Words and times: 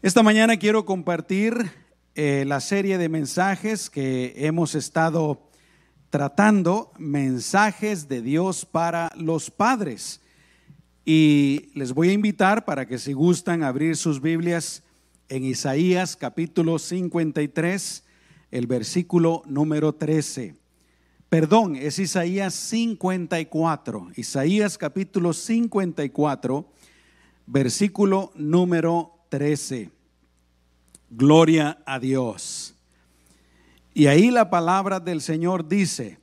Esta 0.00 0.22
mañana 0.22 0.56
quiero 0.58 0.84
compartir 0.84 1.72
eh, 2.14 2.44
la 2.46 2.60
serie 2.60 2.98
de 2.98 3.08
mensajes 3.08 3.90
que 3.90 4.32
hemos 4.36 4.76
estado 4.76 5.50
tratando, 6.08 6.92
mensajes 6.98 8.06
de 8.06 8.22
Dios 8.22 8.64
para 8.64 9.10
los 9.16 9.50
padres. 9.50 10.20
Y 11.04 11.72
les 11.74 11.92
voy 11.92 12.10
a 12.10 12.12
invitar 12.12 12.64
para 12.64 12.86
que 12.86 13.00
si 13.00 13.12
gustan 13.12 13.64
abrir 13.64 13.96
sus 13.96 14.22
Biblias 14.22 14.84
en 15.28 15.44
Isaías 15.44 16.14
capítulo 16.14 16.78
53, 16.78 18.04
el 18.52 18.68
versículo 18.68 19.42
número 19.46 19.96
13. 19.96 20.54
Perdón, 21.28 21.74
es 21.74 21.98
Isaías 21.98 22.54
54. 22.54 24.10
Isaías 24.14 24.78
capítulo 24.78 25.32
54, 25.32 26.72
versículo 27.48 28.30
número 28.36 29.06
13. 29.06 29.17
Gloria 31.10 31.78
a 31.86 31.98
Dios. 31.98 32.74
Y 33.94 34.06
ahí 34.06 34.30
la 34.30 34.50
palabra 34.50 35.00
del 35.00 35.20
Señor 35.20 35.66
dice, 35.66 36.18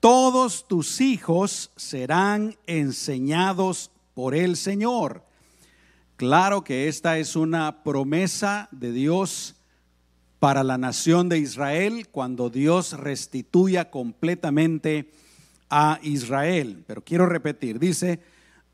todos 0.00 0.66
tus 0.68 1.00
hijos 1.00 1.70
serán 1.76 2.56
enseñados 2.66 3.90
por 4.14 4.34
el 4.34 4.56
Señor. 4.56 5.24
Claro 6.16 6.64
que 6.64 6.88
esta 6.88 7.18
es 7.18 7.36
una 7.36 7.82
promesa 7.82 8.68
de 8.70 8.92
Dios 8.92 9.56
para 10.38 10.62
la 10.62 10.78
nación 10.78 11.28
de 11.28 11.38
Israel 11.38 12.08
cuando 12.08 12.48
Dios 12.48 12.92
restituya 12.92 13.90
completamente 13.90 15.10
a 15.68 15.98
Israel. 16.02 16.84
Pero 16.86 17.04
quiero 17.04 17.26
repetir, 17.26 17.78
dice, 17.78 18.20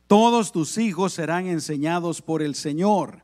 todos 0.06 0.52
tus 0.52 0.76
hijos 0.79 1.15
serán 1.15 1.46
enseñados 1.46 2.20
por 2.20 2.42
el 2.42 2.54
Señor 2.54 3.23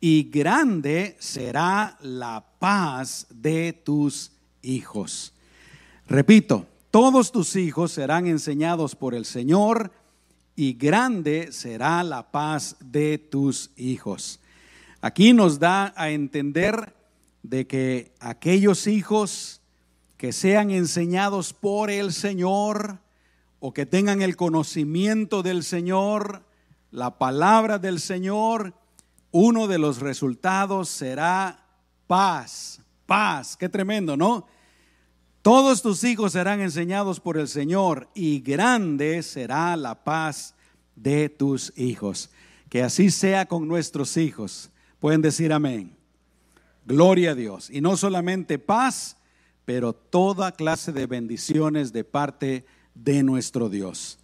y 0.00 0.24
grande 0.30 1.16
será 1.18 1.98
la 2.00 2.44
paz 2.58 3.26
de 3.30 3.72
tus 3.72 4.32
hijos. 4.62 5.32
Repito, 6.06 6.66
todos 6.90 7.32
tus 7.32 7.56
hijos 7.56 7.92
serán 7.92 8.26
enseñados 8.26 8.94
por 8.94 9.14
el 9.14 9.24
Señor 9.24 9.92
y 10.56 10.72
grande 10.72 11.52
será 11.52 12.02
la 12.02 12.30
paz 12.30 12.76
de 12.80 13.18
tus 13.18 13.70
hijos. 13.76 14.40
Aquí 15.00 15.32
nos 15.32 15.58
da 15.58 15.92
a 15.96 16.10
entender 16.10 16.94
de 17.42 17.66
que 17.66 18.12
aquellos 18.20 18.86
hijos 18.86 19.60
que 20.16 20.32
sean 20.32 20.70
enseñados 20.70 21.52
por 21.52 21.90
el 21.90 22.12
Señor 22.12 22.98
o 23.60 23.72
que 23.72 23.86
tengan 23.86 24.22
el 24.22 24.36
conocimiento 24.36 25.42
del 25.42 25.62
Señor, 25.62 26.44
la 26.90 27.18
palabra 27.18 27.78
del 27.78 28.00
Señor, 28.00 28.74
uno 29.30 29.66
de 29.66 29.78
los 29.78 30.00
resultados 30.00 30.88
será 30.88 31.64
paz, 32.06 32.80
paz, 33.06 33.56
qué 33.56 33.68
tremendo, 33.68 34.16
¿no? 34.16 34.46
Todos 35.42 35.82
tus 35.82 36.04
hijos 36.04 36.32
serán 36.32 36.60
enseñados 36.60 37.20
por 37.20 37.38
el 37.38 37.48
Señor 37.48 38.08
y 38.14 38.40
grande 38.40 39.22
será 39.22 39.76
la 39.76 40.04
paz 40.04 40.54
de 40.94 41.28
tus 41.28 41.72
hijos. 41.76 42.30
Que 42.68 42.82
así 42.82 43.10
sea 43.10 43.46
con 43.46 43.66
nuestros 43.66 44.16
hijos. 44.16 44.70
Pueden 45.00 45.22
decir 45.22 45.52
amén. 45.52 45.96
Gloria 46.84 47.30
a 47.30 47.34
Dios. 47.34 47.70
Y 47.70 47.80
no 47.80 47.96
solamente 47.96 48.58
paz, 48.58 49.16
pero 49.64 49.92
toda 49.92 50.52
clase 50.52 50.92
de 50.92 51.06
bendiciones 51.06 51.92
de 51.92 52.04
parte 52.04 52.66
de 52.94 53.22
nuestro 53.22 53.68
Dios. 53.68 54.18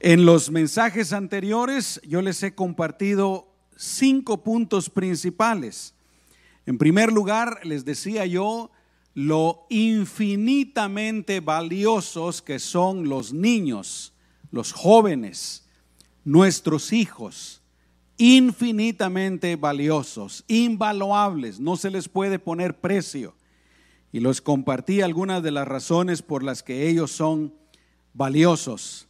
En 0.00 0.24
los 0.24 0.50
mensajes 0.50 1.12
anteriores 1.12 2.00
yo 2.04 2.22
les 2.22 2.42
he 2.42 2.54
compartido 2.54 3.51
cinco 3.76 4.42
puntos 4.42 4.88
principales. 4.90 5.94
En 6.66 6.78
primer 6.78 7.12
lugar, 7.12 7.60
les 7.64 7.84
decía 7.84 8.26
yo 8.26 8.70
lo 9.14 9.66
infinitamente 9.68 11.40
valiosos 11.40 12.40
que 12.40 12.58
son 12.58 13.08
los 13.08 13.32
niños, 13.32 14.14
los 14.50 14.72
jóvenes, 14.72 15.66
nuestros 16.24 16.92
hijos, 16.92 17.60
infinitamente 18.16 19.56
valiosos, 19.56 20.44
invaluables, 20.46 21.60
no 21.60 21.76
se 21.76 21.90
les 21.90 22.08
puede 22.08 22.38
poner 22.38 22.80
precio. 22.80 23.34
Y 24.12 24.20
los 24.20 24.40
compartí 24.40 25.00
algunas 25.00 25.42
de 25.42 25.50
las 25.50 25.66
razones 25.66 26.22
por 26.22 26.42
las 26.42 26.62
que 26.62 26.88
ellos 26.88 27.10
son 27.10 27.54
valiosos. 28.12 29.08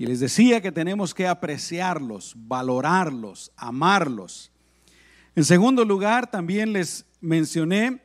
Y 0.00 0.06
les 0.06 0.18
decía 0.18 0.62
que 0.62 0.72
tenemos 0.72 1.12
que 1.12 1.26
apreciarlos, 1.26 2.32
valorarlos, 2.34 3.52
amarlos. 3.54 4.50
En 5.36 5.44
segundo 5.44 5.84
lugar, 5.84 6.30
también 6.30 6.72
les 6.72 7.04
mencioné 7.20 8.02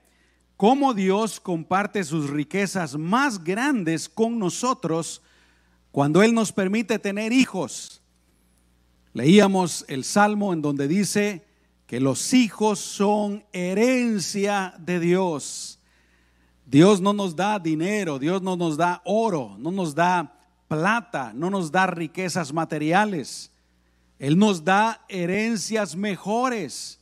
cómo 0.58 0.94
Dios 0.94 1.40
comparte 1.40 2.04
sus 2.04 2.30
riquezas 2.30 2.98
más 2.98 3.42
grandes 3.42 4.10
con 4.10 4.38
nosotros 4.38 5.22
cuando 5.94 6.22
Él 6.22 6.34
nos 6.34 6.52
permite 6.52 7.00
tener 7.00 7.32
hijos. 7.32 8.02
Leíamos 9.14 9.86
el 9.88 10.04
Salmo 10.04 10.52
en 10.52 10.62
donde 10.62 10.90
dice 10.90 11.46
que 11.88 12.02
los 12.02 12.34
hijos 12.34 12.78
son 12.78 13.46
herencia 13.54 14.74
de 14.80 15.00
Dios. 15.00 15.80
Dios 16.66 17.00
no 17.00 17.14
nos 17.14 17.38
da 17.38 17.58
dinero, 17.58 18.20
Dios 18.20 18.42
no 18.42 18.58
nos 18.58 18.76
da 18.76 19.02
oro, 19.06 19.56
no 19.58 19.72
nos 19.72 19.96
da 19.96 20.35
plata, 20.68 21.32
no 21.34 21.50
nos 21.50 21.72
da 21.72 21.88
riquezas 21.88 22.54
materiales. 22.54 23.52
Él 24.20 24.38
nos 24.38 24.64
da 24.64 25.06
herencias 25.10 25.96
mejores. 25.96 27.00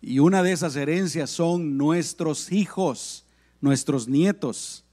Y 0.00 0.18
una 0.18 0.42
de 0.42 0.52
esas 0.52 0.76
herencias 0.76 1.30
son 1.30 1.76
nuestros 1.76 2.52
hijos, 2.52 3.24
nuestros 3.60 4.08
nietos. 4.08 4.84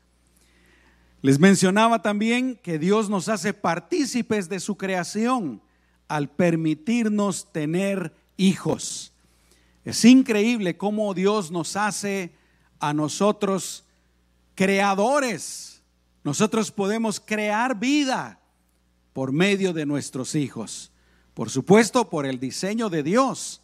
Les 1.22 1.40
mencionaba 1.40 2.02
también 2.02 2.60
que 2.62 2.80
Dios 2.80 3.10
nos 3.10 3.30
hace 3.30 3.54
partícipes 3.54 4.50
de 4.50 4.60
su 4.60 4.76
creación 4.76 5.62
al 6.08 6.30
permitirnos 6.30 7.52
tener 7.52 8.14
hijos. 8.36 9.14
Es 9.86 10.04
increíble 10.06 10.76
cómo 10.78 11.14
Dios 11.14 11.50
nos 11.52 11.76
hace 11.76 12.34
a 12.80 12.94
nosotros 12.94 13.86
creadores 14.56 15.73
nosotros 16.24 16.72
podemos 16.72 17.20
crear 17.20 17.80
vida 17.80 18.40
por 19.12 19.32
medio 19.32 19.74
de 19.74 19.86
nuestros 19.86 20.36
hijos. 20.36 20.92
Por 21.34 21.50
supuesto, 21.50 22.10
por 22.10 22.26
el 22.26 22.40
diseño 22.40 22.90
de 22.90 23.04
Dios 23.04 23.62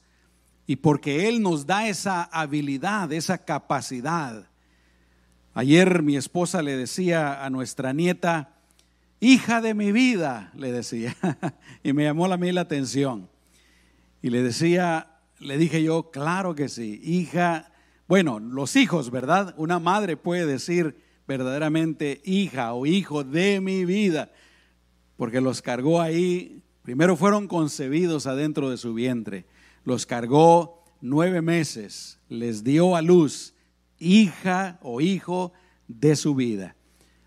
y 0.67 0.77
porque 0.77 1.27
Él 1.27 1.41
nos 1.41 1.65
da 1.65 1.87
esa 1.87 2.23
habilidad, 2.23 3.11
esa 3.13 3.39
capacidad. 3.39 4.47
Ayer 5.53 6.03
mi 6.03 6.15
esposa 6.15 6.61
le 6.61 6.77
decía 6.77 7.43
a 7.43 7.49
nuestra 7.49 7.93
nieta, 7.93 8.55
hija 9.19 9.61
de 9.61 9.73
mi 9.73 9.91
vida, 9.91 10.51
le 10.55 10.71
decía, 10.71 11.15
y 11.83 11.93
me 11.93 12.03
llamó 12.03 12.25
a 12.25 12.37
mí 12.37 12.51
la 12.51 12.61
atención. 12.61 13.29
Y 14.21 14.29
le 14.29 14.43
decía, 14.43 15.19
le 15.39 15.57
dije 15.57 15.81
yo, 15.81 16.11
claro 16.11 16.55
que 16.55 16.69
sí, 16.69 16.99
hija, 17.03 17.71
bueno, 18.07 18.39
los 18.39 18.75
hijos, 18.75 19.11
¿verdad? 19.11 19.53
Una 19.57 19.79
madre 19.79 20.17
puede 20.17 20.45
decir, 20.45 20.97
verdaderamente 21.29 22.21
hija 22.25 22.73
o 22.73 22.87
hijo 22.87 23.23
de 23.23 23.61
mi 23.61 23.85
vida, 23.85 24.31
porque 25.15 25.41
los 25.41 25.61
cargó 25.61 26.01
ahí, 26.01 26.63
primero 26.81 27.15
fueron 27.15 27.47
concebidos 27.47 28.25
adentro 28.25 28.71
de 28.71 28.77
su 28.77 28.95
vientre, 28.95 29.45
los 29.85 30.07
cargó 30.07 30.83
nueve 31.01 31.43
meses, 31.43 32.17
les 32.29 32.63
dio 32.63 32.95
a 32.95 33.03
luz 33.03 33.53
hija 33.99 34.79
o 34.81 35.01
hijo 35.01 35.53
de 35.87 36.15
su 36.15 36.33
vida. 36.33 36.75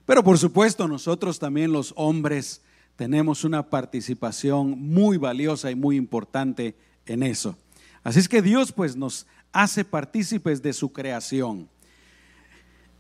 Pero 0.04 0.24
por 0.24 0.36
supuesto 0.36 0.88
nosotros 0.88 1.38
también 1.38 1.70
los 1.70 1.94
hombres 1.96 2.60
tenemos 2.96 3.44
una 3.44 3.70
participación 3.70 4.70
muy 4.70 5.16
valiosa 5.16 5.70
y 5.70 5.76
muy 5.76 5.94
importante 5.94 6.74
en 7.06 7.22
eso. 7.22 7.56
Así 8.02 8.18
es 8.18 8.28
que 8.28 8.42
Dios 8.42 8.72
pues 8.72 8.96
nos 8.96 9.28
hace 9.53 9.84
partícipes 9.84 10.60
de 10.60 10.72
su 10.72 10.92
creación. 10.92 11.68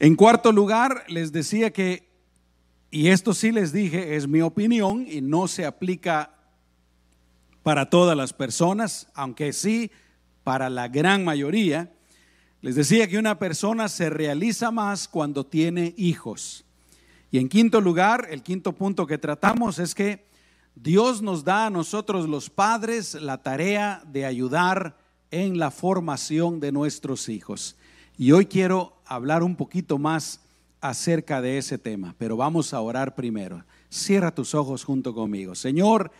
En 0.02 0.16
cuarto 0.16 0.50
lugar, 0.50 1.04
les 1.06 1.30
decía 1.30 1.72
que, 1.72 2.08
y 2.90 3.10
esto 3.10 3.32
sí 3.34 3.52
les 3.52 3.72
dije, 3.72 4.16
es 4.16 4.26
mi 4.26 4.40
opinión 4.40 5.06
y 5.08 5.20
no 5.20 5.46
se 5.46 5.64
aplica 5.64 6.34
para 7.62 7.88
todas 7.88 8.16
las 8.16 8.32
personas, 8.32 9.06
aunque 9.14 9.52
sí 9.52 9.92
para 10.42 10.68
la 10.70 10.88
gran 10.88 11.24
mayoría. 11.24 11.92
Les 12.62 12.74
decía 12.74 13.06
que 13.06 13.16
una 13.16 13.38
persona 13.38 13.88
se 13.88 14.10
realiza 14.10 14.72
más 14.72 15.06
cuando 15.06 15.46
tiene 15.46 15.94
hijos. 15.96 16.64
Y 17.30 17.38
en 17.38 17.48
quinto 17.48 17.80
lugar, 17.80 18.26
el 18.28 18.42
quinto 18.42 18.72
punto 18.72 19.06
que 19.06 19.18
tratamos 19.18 19.78
es 19.78 19.94
que 19.94 20.26
Dios 20.74 21.22
nos 21.22 21.44
da 21.44 21.66
a 21.66 21.70
nosotros 21.70 22.28
los 22.28 22.50
padres 22.50 23.14
la 23.14 23.40
tarea 23.40 24.02
de 24.04 24.26
ayudar 24.26 24.96
en 25.30 25.60
la 25.60 25.70
formación 25.70 26.58
de 26.58 26.72
nuestros 26.72 27.28
hijos. 27.28 27.76
Y 28.18 28.32
hoy 28.32 28.46
quiero 28.46 29.00
hablar 29.06 29.42
un 29.42 29.56
poquito 29.56 29.98
más 29.98 30.40
acerca 30.80 31.40
de 31.40 31.58
ese 31.58 31.78
tema, 31.78 32.14
pero 32.18 32.36
vamos 32.36 32.74
a 32.74 32.80
orar 32.80 33.14
primero. 33.14 33.64
Cierra 33.88 34.34
tus 34.34 34.54
ojos 34.54 34.84
junto 34.84 35.14
conmigo. 35.14 35.54
Señor, 35.54 36.10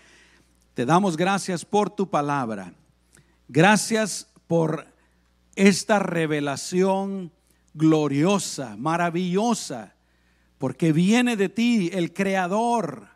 te 0.74 0.86
damos 0.86 1.16
gracias 1.16 1.64
por 1.64 1.90
tu 1.90 2.08
palabra. 2.08 2.72
Gracias 3.48 4.26
por 4.46 4.86
esta 5.54 5.98
revelación 5.98 7.30
gloriosa, 7.74 8.76
maravillosa, 8.78 9.94
porque 10.56 10.92
viene 10.92 11.36
de 11.36 11.50
ti, 11.50 11.90
el 11.92 12.14
Creador. 12.14 13.08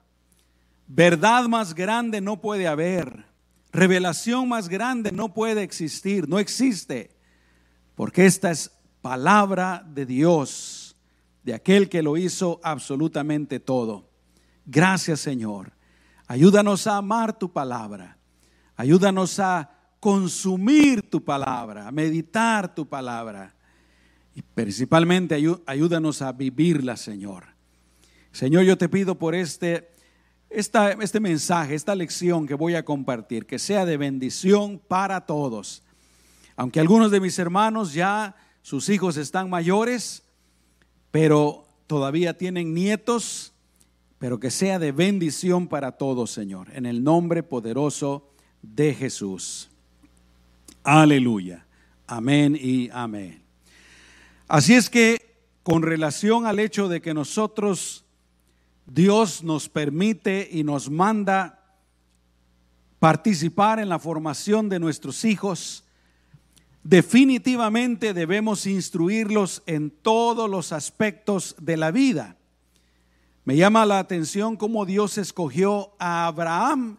Verdad 0.87 1.47
más 1.47 1.75
grande 1.75 2.21
no 2.21 2.43
puede 2.43 2.67
haber. 2.67 3.25
Revelación 3.73 4.49
más 4.49 4.69
grande 4.69 5.13
no 5.13 5.33
puede 5.33 5.63
existir, 5.63 6.29
no 6.29 6.39
existe, 6.39 7.16
porque 7.97 8.27
esta 8.27 8.53
es 8.53 8.71
palabra 9.01 9.85
de 9.93 10.07
Dios, 10.07 10.95
de 11.43 11.55
aquel 11.55 11.89
que 11.89 12.03
lo 12.03 12.17
hizo 12.17 12.61
absolutamente 12.63 13.59
todo. 13.59 14.09
Gracias 14.65 15.19
Señor. 15.21 15.73
Ayúdanos 16.29 16.87
a 16.87 16.99
amar 16.99 17.37
tu 17.37 17.53
palabra. 17.53 18.19
Ayúdanos 18.77 19.41
a 19.41 19.71
consumir 19.99 21.09
tu 21.09 21.25
palabra, 21.25 21.89
a 21.89 21.93
meditar 21.93 22.75
tu 22.75 22.87
palabra. 22.87 23.55
Y 24.35 24.43
principalmente 24.43 25.35
ayúdanos 25.67 26.21
a 26.21 26.33
vivirla, 26.33 26.97
Señor. 26.97 27.45
Señor, 28.33 28.65
yo 28.65 28.77
te 28.77 28.91
pido 28.91 29.19
por 29.19 29.35
este, 29.35 29.89
esta, 30.51 30.93
este 30.93 31.21
mensaje, 31.21 31.75
esta 31.75 31.95
lección 31.95 32.47
que 32.47 32.55
voy 32.55 32.75
a 32.75 32.85
compartir, 32.85 33.47
que 33.47 33.59
sea 33.59 33.87
de 33.87 33.97
bendición 33.97 34.79
para 34.79 35.25
todos. 35.25 35.83
Aunque 36.57 36.81
algunos 36.81 37.11
de 37.11 37.21
mis 37.21 37.39
hermanos 37.39 37.93
ya, 37.93 38.35
sus 38.63 38.89
hijos 38.89 39.17
están 39.19 39.51
mayores, 39.51 40.25
pero 41.11 41.69
todavía 41.87 42.37
tienen 42.37 42.75
nietos, 42.75 43.53
pero 44.19 44.41
que 44.41 44.51
sea 44.51 44.79
de 44.79 44.93
bendición 44.93 45.69
para 45.69 45.93
todos, 45.93 46.31
Señor, 46.31 46.69
en 46.73 46.87
el 46.87 47.05
nombre 47.05 47.43
poderoso 47.43 48.33
de 48.63 48.95
Jesús. 48.95 49.69
Aleluya. 50.83 51.67
Amén 52.07 52.57
y 52.61 52.89
amén. 52.93 53.43
Así 54.49 54.75
es 54.75 54.89
que 54.89 55.37
con 55.63 55.83
relación 55.83 56.47
al 56.47 56.61
hecho 56.61 56.89
de 56.89 57.03
que 57.03 57.13
nosotros, 57.13 58.05
Dios 58.87 59.43
nos 59.43 59.69
permite 59.69 60.49
y 60.51 60.63
nos 60.63 60.89
manda 60.89 61.77
participar 63.01 63.81
en 63.81 63.89
la 63.89 63.99
formación 63.99 64.69
de 64.69 64.79
nuestros 64.79 65.25
hijos, 65.25 65.86
definitivamente 66.89 68.15
debemos 68.15 68.65
instruirlos 68.65 69.63
en 69.67 69.91
todos 69.91 70.49
los 70.49 70.71
aspectos 70.71 71.57
de 71.59 71.77
la 71.77 71.91
vida. 71.91 72.37
Me 73.45 73.57
llama 73.57 73.85
la 73.87 73.99
atención 73.99 74.57
cómo 74.57 74.87
Dios 74.87 75.19
escogió 75.19 75.97
a 75.99 76.29
Abraham 76.29 76.99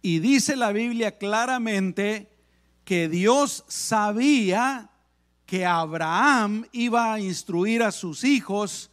y 0.00 0.20
dice 0.20 0.56
la 0.56 0.72
Biblia 0.72 1.18
claramente 1.18 2.30
que 2.84 3.10
Dios 3.10 3.64
sabía 3.68 4.90
que 5.44 5.66
Abraham 5.66 6.66
iba 6.72 7.12
a 7.12 7.20
instruir 7.20 7.82
a 7.82 7.92
sus 7.92 8.24
hijos 8.24 8.90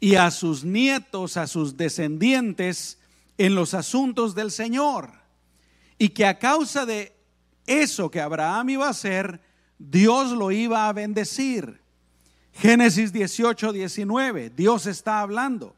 y 0.00 0.16
a 0.16 0.32
sus 0.32 0.64
nietos, 0.64 1.36
a 1.36 1.46
sus 1.46 1.76
descendientes 1.76 2.98
en 3.38 3.54
los 3.54 3.72
asuntos 3.72 4.34
del 4.34 4.50
Señor. 4.50 5.12
Y 5.96 6.08
que 6.08 6.26
a 6.26 6.40
causa 6.40 6.86
de 6.86 7.13
eso 7.66 8.10
que 8.10 8.20
Abraham 8.20 8.70
iba 8.70 8.86
a 8.86 8.90
hacer, 8.90 9.40
Dios 9.78 10.32
lo 10.32 10.50
iba 10.50 10.88
a 10.88 10.92
bendecir. 10.92 11.80
Génesis 12.52 13.12
18, 13.12 13.72
19, 13.72 14.50
Dios 14.50 14.86
está 14.86 15.20
hablando. 15.20 15.74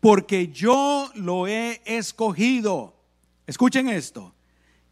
Porque 0.00 0.48
yo 0.48 1.10
lo 1.14 1.46
he 1.46 1.80
escogido. 1.84 2.94
Escuchen 3.46 3.88
esto. 3.88 4.34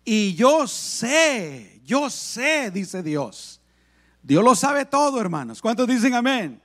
Y 0.04 0.34
yo 0.34 0.66
sé, 0.66 1.80
yo 1.84 2.08
sé, 2.08 2.70
dice 2.70 3.02
Dios. 3.02 3.60
Dios 4.22 4.44
lo 4.44 4.54
sabe 4.54 4.84
todo, 4.84 5.20
hermanos. 5.20 5.60
¿Cuántos 5.60 5.86
dicen 5.86 6.14
amén? 6.14 6.60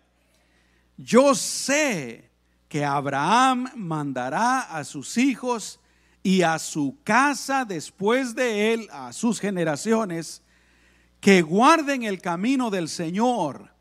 Yo 0.97 1.35
sé 1.35 2.29
que 2.67 2.83
Abraham 2.83 3.69
mandará 3.75 4.61
a 4.61 4.83
sus 4.83 5.17
hijos 5.17 5.79
y 6.27 6.41
a 6.41 6.59
su 6.59 6.97
casa 7.05 7.63
después 7.63 8.35
de 8.35 8.73
él, 8.73 8.89
a 8.91 9.13
sus 9.13 9.39
generaciones, 9.39 10.41
que 11.21 11.41
guarden 11.41 12.03
el 12.03 12.19
camino 12.19 12.69
del 12.69 12.89
Señor, 12.89 13.71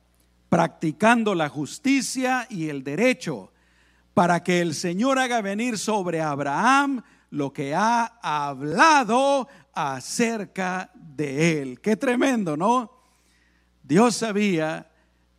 practicando 0.48 1.34
la 1.34 1.48
justicia 1.48 2.46
y 2.48 2.68
el 2.68 2.84
derecho, 2.84 3.50
para 4.14 4.44
que 4.44 4.60
el 4.60 4.76
Señor 4.76 5.18
haga 5.18 5.40
venir 5.40 5.76
sobre 5.76 6.22
Abraham 6.22 7.02
lo 7.30 7.52
que 7.52 7.74
ha 7.74 8.16
hablado 8.22 9.48
acerca 9.74 10.92
de 10.94 11.60
él. 11.60 11.80
Qué 11.80 11.96
tremendo, 11.96 12.56
¿no? 12.56 12.92
Dios 13.82 14.14
sabía 14.14 14.88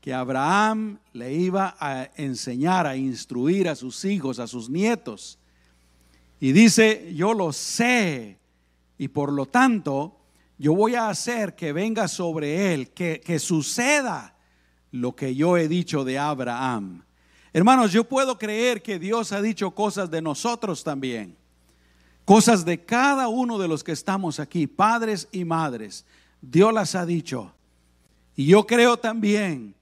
que 0.02 0.14
Abraham 0.14 1.00
le 1.14 1.32
iba 1.32 1.78
a 1.80 2.10
enseñar, 2.18 2.86
a 2.86 2.98
instruir 2.98 3.70
a 3.70 3.76
sus 3.78 4.04
hijos, 4.04 4.40
a 4.40 4.48
sus 4.48 4.70
nietos. 4.70 5.40
Y 6.40 6.52
dice, 6.52 7.14
yo 7.16 7.34
lo 7.34 7.52
sé, 7.52 8.38
y 8.98 9.08
por 9.08 9.32
lo 9.32 9.46
tanto, 9.46 10.20
yo 10.58 10.74
voy 10.74 10.96
a 10.96 11.10
hacer 11.10 11.56
que 11.56 11.74
venga 11.74 12.08
sobre 12.08 12.74
él, 12.74 12.92
que, 12.92 13.22
que 13.24 13.40
suceda 13.40 14.36
lo 14.92 15.16
que 15.16 15.36
yo 15.36 15.58
he 15.58 15.68
dicho 15.68 16.04
de 16.04 16.18
Abraham. 16.18 17.04
Hermanos, 17.54 17.92
yo 17.92 18.04
puedo 18.04 18.38
creer 18.38 18.82
que 18.82 19.00
Dios 19.00 19.32
ha 19.32 19.42
dicho 19.42 19.72
cosas 19.72 20.12
de 20.12 20.22
nosotros 20.22 20.84
también 20.84 21.38
cosas 22.28 22.66
de 22.66 22.84
cada 22.84 23.30
uno 23.30 23.58
de 23.58 23.70
los 23.70 23.86
que 23.86 23.94
estamos 23.94 24.42
aquí, 24.42 24.68
padres 24.68 25.30
y 25.32 25.46
madres. 25.46 26.04
Dios 26.42 26.74
las 26.74 26.94
ha 26.94 27.06
dicho. 27.06 27.54
Y 28.36 28.48
yo 28.48 28.68
creo 28.68 28.98
también 28.98 29.76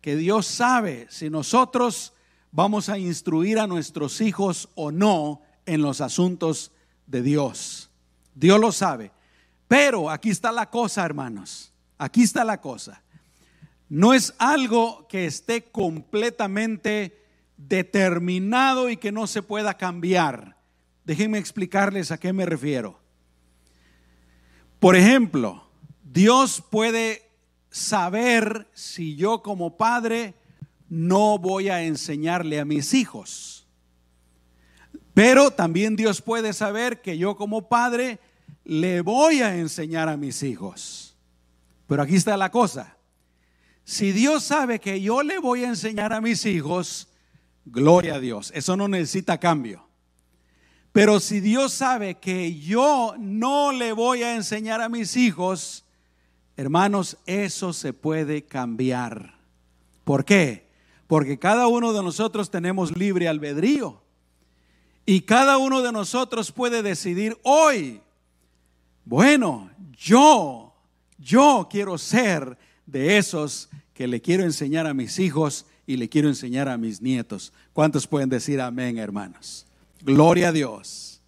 que 0.00 0.14
Dios 0.14 0.46
sabe 0.46 1.08
si 1.10 1.28
nosotros 1.30 2.12
vamos 2.52 2.88
a 2.88 2.96
instruir 2.96 3.58
a 3.58 3.66
nuestros 3.66 4.20
hijos 4.20 4.68
o 4.76 4.92
no 4.92 5.42
en 5.70 5.82
los 5.82 6.00
asuntos 6.00 6.72
de 7.06 7.22
Dios. 7.22 7.90
Dios 8.34 8.58
lo 8.58 8.72
sabe. 8.72 9.12
Pero 9.68 10.10
aquí 10.10 10.30
está 10.30 10.50
la 10.50 10.68
cosa, 10.68 11.04
hermanos. 11.04 11.72
Aquí 11.96 12.22
está 12.22 12.42
la 12.42 12.60
cosa. 12.60 13.02
No 13.88 14.12
es 14.12 14.34
algo 14.38 15.06
que 15.08 15.26
esté 15.26 15.62
completamente 15.62 17.24
determinado 17.56 18.90
y 18.90 18.96
que 18.96 19.12
no 19.12 19.28
se 19.28 19.42
pueda 19.42 19.74
cambiar. 19.74 20.56
Déjenme 21.04 21.38
explicarles 21.38 22.10
a 22.10 22.18
qué 22.18 22.32
me 22.32 22.46
refiero. 22.46 22.98
Por 24.80 24.96
ejemplo, 24.96 25.68
Dios 26.02 26.64
puede 26.68 27.30
saber 27.70 28.68
si 28.74 29.14
yo 29.14 29.40
como 29.40 29.76
padre 29.76 30.34
no 30.88 31.38
voy 31.38 31.68
a 31.68 31.84
enseñarle 31.84 32.58
a 32.58 32.64
mis 32.64 32.92
hijos. 32.92 33.59
Pero 35.14 35.50
también 35.50 35.96
Dios 35.96 36.22
puede 36.22 36.52
saber 36.52 37.00
que 37.02 37.18
yo 37.18 37.36
como 37.36 37.68
padre 37.68 38.18
le 38.64 39.00
voy 39.00 39.42
a 39.42 39.56
enseñar 39.56 40.08
a 40.08 40.16
mis 40.16 40.42
hijos. 40.42 41.16
Pero 41.86 42.02
aquí 42.02 42.16
está 42.16 42.36
la 42.36 42.50
cosa. 42.50 42.96
Si 43.84 44.12
Dios 44.12 44.44
sabe 44.44 44.78
que 44.78 45.00
yo 45.00 45.22
le 45.22 45.38
voy 45.38 45.64
a 45.64 45.68
enseñar 45.68 46.12
a 46.12 46.20
mis 46.20 46.46
hijos, 46.46 47.08
gloria 47.64 48.14
a 48.14 48.20
Dios. 48.20 48.52
Eso 48.54 48.76
no 48.76 48.86
necesita 48.86 49.38
cambio. 49.38 49.88
Pero 50.92 51.20
si 51.20 51.40
Dios 51.40 51.72
sabe 51.72 52.16
que 52.16 52.58
yo 52.58 53.14
no 53.18 53.72
le 53.72 53.92
voy 53.92 54.22
a 54.22 54.34
enseñar 54.34 54.80
a 54.80 54.88
mis 54.88 55.16
hijos, 55.16 55.84
hermanos, 56.56 57.16
eso 57.26 57.72
se 57.72 57.92
puede 57.92 58.44
cambiar. 58.44 59.38
¿Por 60.04 60.24
qué? 60.24 60.68
Porque 61.06 61.38
cada 61.38 61.66
uno 61.68 61.92
de 61.92 62.02
nosotros 62.02 62.50
tenemos 62.50 62.96
libre 62.96 63.28
albedrío. 63.28 64.02
Y 65.10 65.22
cada 65.22 65.58
uno 65.58 65.82
de 65.82 65.90
nosotros 65.90 66.52
puede 66.52 66.84
decidir 66.84 67.36
hoy, 67.42 68.00
bueno, 69.04 69.68
yo, 69.98 70.72
yo 71.18 71.66
quiero 71.68 71.98
ser 71.98 72.56
de 72.86 73.18
esos 73.18 73.68
que 73.92 74.06
le 74.06 74.20
quiero 74.20 74.44
enseñar 74.44 74.86
a 74.86 74.94
mis 74.94 75.18
hijos 75.18 75.66
y 75.84 75.96
le 75.96 76.08
quiero 76.08 76.28
enseñar 76.28 76.68
a 76.68 76.78
mis 76.78 77.02
nietos. 77.02 77.52
¿Cuántos 77.72 78.06
pueden 78.06 78.28
decir 78.28 78.60
amén, 78.60 78.98
hermanos? 78.98 79.66
Gloria 80.00 80.50
a 80.50 80.52
Dios. 80.52 81.20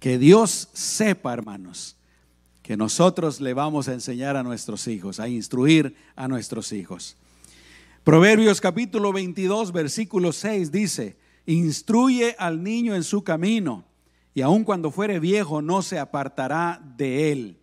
Que 0.00 0.16
Dios 0.16 0.70
sepa, 0.72 1.34
hermanos, 1.34 1.94
que 2.62 2.78
nosotros 2.78 3.42
le 3.42 3.52
vamos 3.52 3.88
a 3.88 3.92
enseñar 3.92 4.34
a 4.34 4.42
nuestros 4.42 4.88
hijos, 4.88 5.20
a 5.20 5.28
instruir 5.28 5.94
a 6.16 6.26
nuestros 6.26 6.72
hijos. 6.72 7.18
Proverbios 8.02 8.62
capítulo 8.62 9.12
22, 9.12 9.72
versículo 9.72 10.32
6 10.32 10.72
dice, 10.72 11.18
instruye 11.54 12.36
al 12.38 12.62
niño 12.62 12.94
en 12.94 13.02
su 13.02 13.24
camino 13.24 13.84
y 14.34 14.42
aun 14.42 14.64
cuando 14.64 14.90
fuere 14.90 15.18
viejo 15.18 15.62
no 15.62 15.82
se 15.82 15.98
apartará 15.98 16.80
de 16.96 17.32
él. 17.32 17.60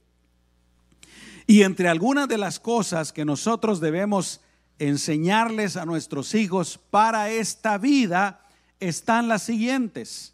Y 1.48 1.62
entre 1.62 1.88
algunas 1.88 2.28
de 2.28 2.40
las 2.40 2.60
cosas 2.60 3.14
que 3.14 3.24
nosotros 3.24 3.80
debemos 3.80 4.42
enseñarles 4.80 5.78
a 5.78 5.86
nuestros 5.86 6.34
hijos 6.34 6.80
para 6.90 7.30
esta 7.30 7.78
vida, 7.78 8.42
están 8.80 9.28
las 9.28 9.44
siguientes. 9.44 10.34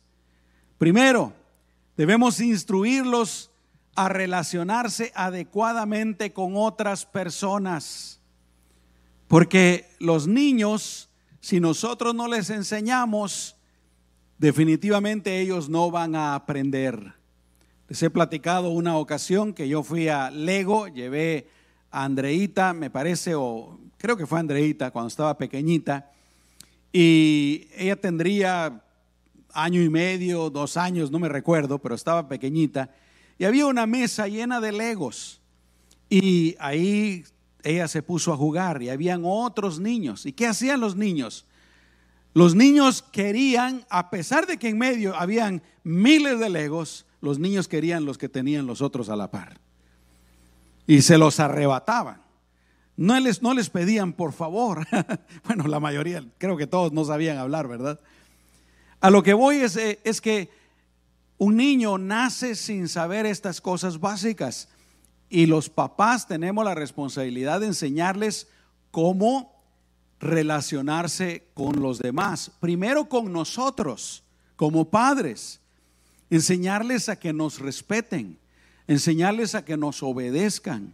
Primero, 0.78 1.34
debemos 1.98 2.40
instruirlos 2.40 3.52
a 3.96 4.08
relacionarse 4.08 5.12
adecuadamente 5.14 6.32
con 6.32 6.54
otras 6.56 7.06
personas. 7.06 8.20
Porque 9.28 9.90
los 10.00 10.28
niños, 10.28 11.11
si 11.42 11.60
nosotros 11.60 12.14
no 12.14 12.28
les 12.28 12.52
enseñamos, 12.52 13.58
definitivamente 14.38 15.42
ellos 15.42 15.70
no 15.70 15.92
van 15.92 16.16
a 16.16 16.36
aprender. 16.36 17.14
Les 17.90 18.02
he 18.04 18.10
platicado 18.10 18.70
una 18.70 18.98
ocasión 18.98 19.54
que 19.54 19.68
yo 19.68 19.84
fui 19.84 20.08
a 20.08 20.30
Lego, 20.30 20.88
llevé 20.88 21.50
a 21.90 22.06
Andreita, 22.06 22.74
me 22.74 22.92
parece, 22.92 23.34
o 23.36 23.80
creo 23.98 24.16
que 24.16 24.28
fue 24.28 24.40
Andreita 24.40 24.92
cuando 24.92 25.08
estaba 25.08 25.38
pequeñita, 25.38 26.12
y 26.94 27.68
ella 27.76 27.96
tendría 27.96 28.84
año 29.52 29.82
y 29.82 29.90
medio, 29.90 30.50
dos 30.52 30.78
años, 30.78 31.12
no 31.12 31.20
me 31.20 31.28
recuerdo, 31.28 31.80
pero 31.80 31.96
estaba 31.96 32.28
pequeñita, 32.28 32.92
y 33.40 33.46
había 33.46 33.66
una 33.66 33.88
mesa 33.88 34.28
llena 34.28 34.62
de 34.62 34.72
legos, 34.72 35.42
y 36.08 36.56
ahí 36.60 37.24
ella 37.64 37.88
se 37.88 38.04
puso 38.04 38.34
a 38.34 38.38
jugar, 38.38 38.82
y 38.82 38.90
habían 38.90 39.22
otros 39.26 39.80
niños. 39.80 40.26
¿Y 40.26 40.34
qué 40.34 40.48
hacían 40.48 40.80
los 40.80 40.96
niños? 40.96 41.46
Los 42.34 42.56
niños 42.56 43.02
querían, 43.02 43.86
a 43.90 44.10
pesar 44.10 44.48
de 44.48 44.58
que 44.58 44.70
en 44.70 44.78
medio 44.78 45.16
habían 45.16 45.62
miles 45.84 46.40
de 46.40 46.50
legos, 46.50 47.06
los 47.20 47.40
niños 47.40 47.68
querían 47.68 48.06
los 48.06 48.18
que 48.18 48.30
tenían 48.30 48.66
los 48.66 48.82
otros 48.82 49.10
a 49.10 49.16
la 49.16 49.30
par. 49.30 49.60
Y 50.88 51.02
se 51.02 51.18
los 51.18 51.40
arrebataban. 51.40 52.22
No 52.98 53.20
les, 53.20 53.42
no 53.42 53.54
les 53.54 53.70
pedían 53.70 54.14
por 54.14 54.34
favor. 54.34 54.88
bueno, 55.46 55.68
la 55.68 55.80
mayoría, 55.80 56.24
creo 56.38 56.58
que 56.58 56.68
todos 56.68 56.92
no 56.92 57.04
sabían 57.04 57.38
hablar, 57.38 57.68
¿verdad? 57.68 58.00
A 59.00 59.10
lo 59.10 59.24
que 59.24 59.34
voy 59.34 59.58
es, 59.58 59.76
eh, 59.76 60.00
es 60.04 60.22
que 60.22 60.50
un 61.38 61.58
niño 61.58 61.98
nace 61.98 62.56
sin 62.56 62.88
saber 62.88 63.26
estas 63.26 63.60
cosas 63.60 64.00
básicas. 64.00 64.70
Y 65.34 65.46
los 65.46 65.70
papás 65.70 66.28
tenemos 66.28 66.66
la 66.66 66.76
responsabilidad 66.76 67.62
de 67.62 67.68
enseñarles 67.68 68.50
cómo 68.92 69.64
relacionarse 70.20 71.48
con 71.54 71.82
los 71.82 72.00
demás. 72.00 72.52
Primero 72.60 73.08
con 73.08 73.32
nosotros, 73.32 74.26
como 74.58 74.90
padres 74.90 75.62
enseñarles 76.30 77.08
a 77.08 77.16
que 77.16 77.32
nos 77.32 77.60
respeten, 77.60 78.40
enseñarles 78.88 79.56
a 79.56 79.64
que 79.64 79.78
nos 79.78 80.04
obedezcan, 80.04 80.94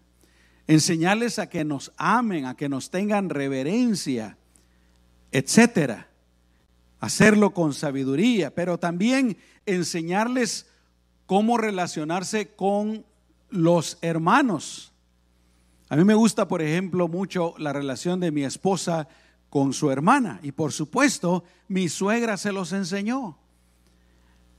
enseñarles 0.68 1.40
a 1.40 1.50
que 1.50 1.66
nos 1.66 1.92
amen, 1.98 2.46
a 2.46 2.56
que 2.56 2.70
nos 2.70 2.92
tengan 2.92 3.32
reverencia, 3.32 4.38
etcétera. 5.32 6.10
Hacerlo 7.00 7.56
con 7.56 7.74
sabiduría, 7.74 8.54
pero 8.54 8.78
también 8.78 9.36
enseñarles 9.66 10.68
cómo 11.26 11.58
relacionarse 11.58 12.50
con 12.50 13.04
los 13.50 13.98
hermanos. 14.02 14.92
A 15.90 15.96
mí 15.96 16.04
me 16.04 16.16
gusta, 16.16 16.48
por 16.48 16.62
ejemplo, 16.62 17.08
mucho 17.08 17.54
la 17.58 17.74
relación 17.74 18.20
de 18.20 18.32
mi 18.32 18.44
esposa 18.44 19.08
con 19.50 19.74
su 19.74 19.90
hermana 19.90 20.40
y 20.44 20.52
por 20.52 20.74
supuesto 20.74 21.44
mi 21.68 21.88
suegra 21.90 22.38
se 22.38 22.52
los 22.52 22.74
enseñó. 22.74 23.38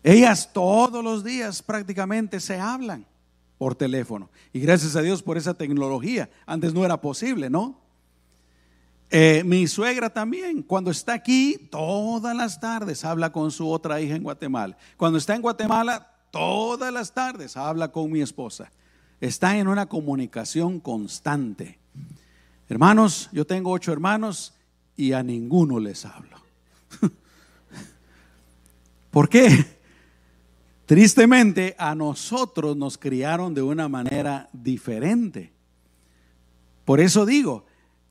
Ellas 0.02 0.52
todos 0.52 1.04
los 1.04 1.25
días 1.25 1.62
prácticamente 1.62 2.40
se 2.40 2.59
hablan 2.59 3.07
por 3.59 3.75
teléfono. 3.75 4.30
Y 4.52 4.61
gracias 4.61 4.97
a 4.97 5.02
Dios 5.02 5.23
por 5.23 5.37
esa 5.37 5.54
tecnología. 5.54 6.30
Antes 6.47 6.73
no 6.73 6.85
era 6.85 7.00
posible, 7.00 7.50
¿no? 7.50 7.78
Eh, 9.11 9.42
mi 9.45 9.66
suegra 9.66 10.11
también, 10.11 10.62
cuando 10.62 10.90
está 10.90 11.14
aquí, 11.14 11.68
todas 11.71 12.37
las 12.37 12.61
tardes 12.61 13.04
habla 13.04 13.33
con 13.33 13.50
su 13.50 13.68
otra 13.71 14.00
hija 14.00 14.14
en 14.14 14.23
Guatemala. 14.23 14.76
Cuando 14.97 15.18
está 15.18 15.35
en 15.35 15.42
Guatemala, 15.42 16.17
todas 16.30 16.92
las 16.92 17.12
tardes 17.12 17.56
habla 17.56 17.88
con 17.88 18.11
mi 18.11 18.20
esposa. 18.20 18.70
Está 19.20 19.58
en 19.58 19.68
una 19.68 19.87
comunicación 19.87 20.80
constante. 20.80 21.78
Hermanos, 22.68 23.28
yo 23.32 23.47
tengo 23.47 23.73
ocho 23.73 23.92
hermanos 23.92 24.54
y 24.97 25.12
a 25.12 25.23
ninguno 25.23 25.80
les 25.80 26.04
hablo. 26.04 26.37
¿Por 29.11 29.28
qué? 29.28 29.78
Tristemente, 30.87 31.75
a 31.78 31.94
nosotros 31.94 32.76
nos 32.76 32.97
criaron 32.97 33.54
de 33.54 33.62
una 33.62 33.88
manera 33.88 34.49
diferente. 34.52 35.52
Por 36.85 37.00
eso 37.00 37.26
digo, 37.26 37.66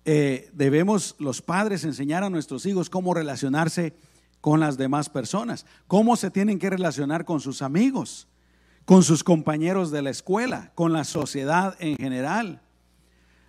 eh, 0.05 0.50
debemos 0.53 1.15
los 1.19 1.41
padres 1.41 1.83
enseñar 1.83 2.24
a 2.24 2.29
nuestros 2.29 2.65
hijos 2.65 2.89
cómo 2.89 3.13
relacionarse 3.13 3.93
con 4.41 4.60
las 4.60 4.77
demás 4.77 5.10
personas, 5.10 5.65
cómo 5.88 6.15
se 6.15 6.32
tienen 6.32 6.60
que 6.60 6.70
relacionar 6.70 7.25
con 7.25 7.39
sus 7.39 7.62
amigos, 7.62 8.27
con 8.86 9.03
sus 9.03 9.24
compañeros 9.24 9.91
de 9.91 10.01
la 10.01 10.10
escuela, 10.10 10.72
con 10.75 10.94
la 10.94 11.03
sociedad 11.03 11.75
en 11.79 11.98
general. 11.98 12.62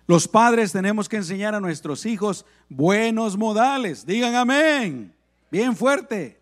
Los 0.07 0.27
padres 0.27 0.71
tenemos 0.71 1.07
que 1.07 1.17
enseñar 1.17 1.53
a 1.53 1.59
nuestros 1.59 2.05
hijos 2.05 2.45
buenos 2.67 3.37
modales. 3.37 4.05
Digan 4.05 4.35
amén. 4.35 5.15
Bien 5.51 5.75
fuerte 5.75 6.39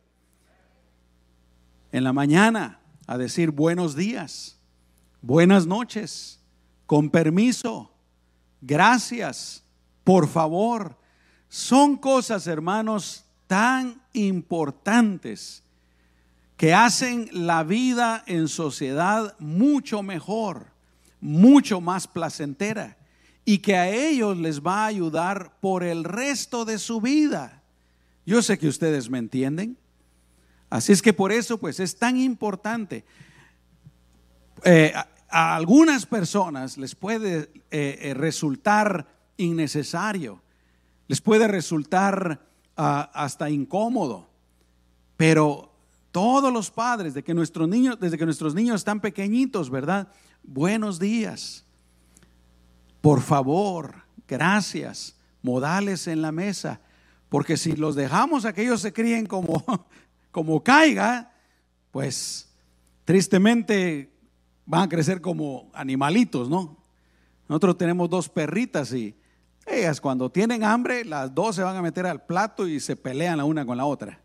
en 1.91 2.03
la 2.03 2.13
mañana 2.13 2.79
a 3.07 3.17
decir 3.17 3.51
buenos 3.51 3.95
días, 3.95 4.59
buenas 5.21 5.65
noches, 5.65 6.39
con 6.85 7.09
permiso, 7.09 7.91
gracias, 8.61 9.63
por 10.03 10.27
favor. 10.27 10.97
Son 11.47 11.95
cosas, 11.95 12.47
hermanos, 12.47 13.25
tan 13.47 14.01
importantes 14.17 15.63
que 16.57 16.73
hacen 16.73 17.29
la 17.31 17.63
vida 17.63 18.23
en 18.25 18.47
sociedad 18.47 19.35
mucho 19.39 20.01
mejor, 20.01 20.67
mucho 21.21 21.81
más 21.81 22.07
placentera 22.07 22.97
y 23.45 23.59
que 23.59 23.77
a 23.77 23.89
ellos 23.89 24.37
les 24.37 24.61
va 24.61 24.83
a 24.83 24.87
ayudar 24.87 25.57
por 25.61 25.83
el 25.83 26.03
resto 26.03 26.65
de 26.65 26.79
su 26.79 26.99
vida. 26.99 27.63
Yo 28.25 28.41
sé 28.41 28.57
que 28.57 28.67
ustedes 28.67 29.09
me 29.09 29.19
entienden. 29.19 29.77
Así 30.69 30.91
es 30.91 31.01
que 31.01 31.13
por 31.13 31.31
eso 31.31 31.57
pues 31.57 31.79
es 31.79 31.97
tan 31.97 32.17
importante. 32.17 33.05
Eh, 34.63 34.91
a, 35.29 35.55
algunas 35.55 36.05
personas 36.05 36.77
les 36.77 36.95
puede 36.95 37.49
eh, 37.71 37.99
eh, 38.01 38.13
resultar 38.15 39.07
innecesario, 39.37 40.41
les 41.07 41.21
puede 41.21 41.47
resultar 41.47 42.46
hasta 42.77 43.49
incómodo, 43.49 44.29
pero 45.15 45.73
todos 46.11 46.53
los 46.53 46.71
padres, 46.71 47.13
de 47.13 47.23
que 47.23 47.33
nuestros 47.33 47.67
niños, 47.67 47.99
desde 47.99 48.17
que 48.17 48.25
nuestros 48.25 48.53
niños 48.53 48.75
están 48.75 49.01
pequeñitos, 49.01 49.69
¿verdad? 49.69 50.07
Buenos 50.43 50.99
días, 50.99 51.65
por 53.01 53.21
favor, 53.21 54.03
gracias, 54.27 55.15
modales 55.41 56.07
en 56.07 56.21
la 56.21 56.31
mesa, 56.31 56.79
porque 57.29 57.57
si 57.57 57.75
los 57.75 57.95
dejamos 57.95 58.45
a 58.45 58.53
que 58.53 58.61
ellos 58.63 58.81
se 58.81 58.93
críen 58.93 59.25
como 59.25 59.63
como 60.37 60.63
caiga, 60.63 61.31
pues 61.89 62.47
tristemente 63.03 64.13
van 64.67 64.83
a 64.83 64.89
crecer 64.89 65.19
como 65.19 65.71
animalitos, 65.73 66.47
¿no? 66.47 66.77
Nosotros 67.49 67.77
tenemos 67.77 68.09
dos 68.09 68.29
perritas 68.29 68.93
y 68.93 69.15
ellas 69.67 70.01
cuando 70.01 70.31
tienen 70.31 70.63
hambre, 70.63 71.03
las 71.05 71.33
dos 71.33 71.55
se 71.55 71.63
van 71.63 71.75
a 71.75 71.81
meter 71.81 72.05
al 72.05 72.25
plato 72.25 72.67
y 72.67 72.79
se 72.79 72.95
pelean 72.95 73.37
la 73.37 73.45
una 73.45 73.65
con 73.65 73.77
la 73.77 73.85
otra. 73.85 74.19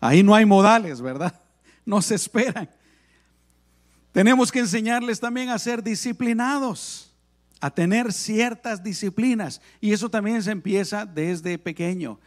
Ahí 0.00 0.22
no 0.22 0.34
hay 0.34 0.44
modales, 0.44 1.00
¿verdad? 1.00 1.34
No 1.84 2.02
se 2.02 2.16
esperan. 2.16 2.68
Tenemos 4.10 4.50
que 4.50 4.58
enseñarles 4.58 5.20
también 5.20 5.50
a 5.50 5.58
ser 5.58 5.84
disciplinados, 5.84 7.14
a 7.60 7.70
tener 7.70 8.12
ciertas 8.12 8.82
disciplinas. 8.82 9.60
Y 9.80 9.92
eso 9.92 10.08
también 10.08 10.42
se 10.42 10.50
empieza 10.50 11.06
desde 11.06 11.58
pequeño 11.58 12.18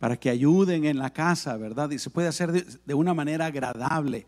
para 0.00 0.16
que 0.16 0.28
ayuden 0.28 0.84
en 0.84 0.98
la 0.98 1.10
casa, 1.10 1.56
¿verdad? 1.56 1.90
Y 1.90 2.00
se 2.00 2.10
puede 2.10 2.26
hacer 2.26 2.52
de, 2.52 2.94
una 2.94 3.14
manera 3.14 3.46
agradable. 3.46 4.26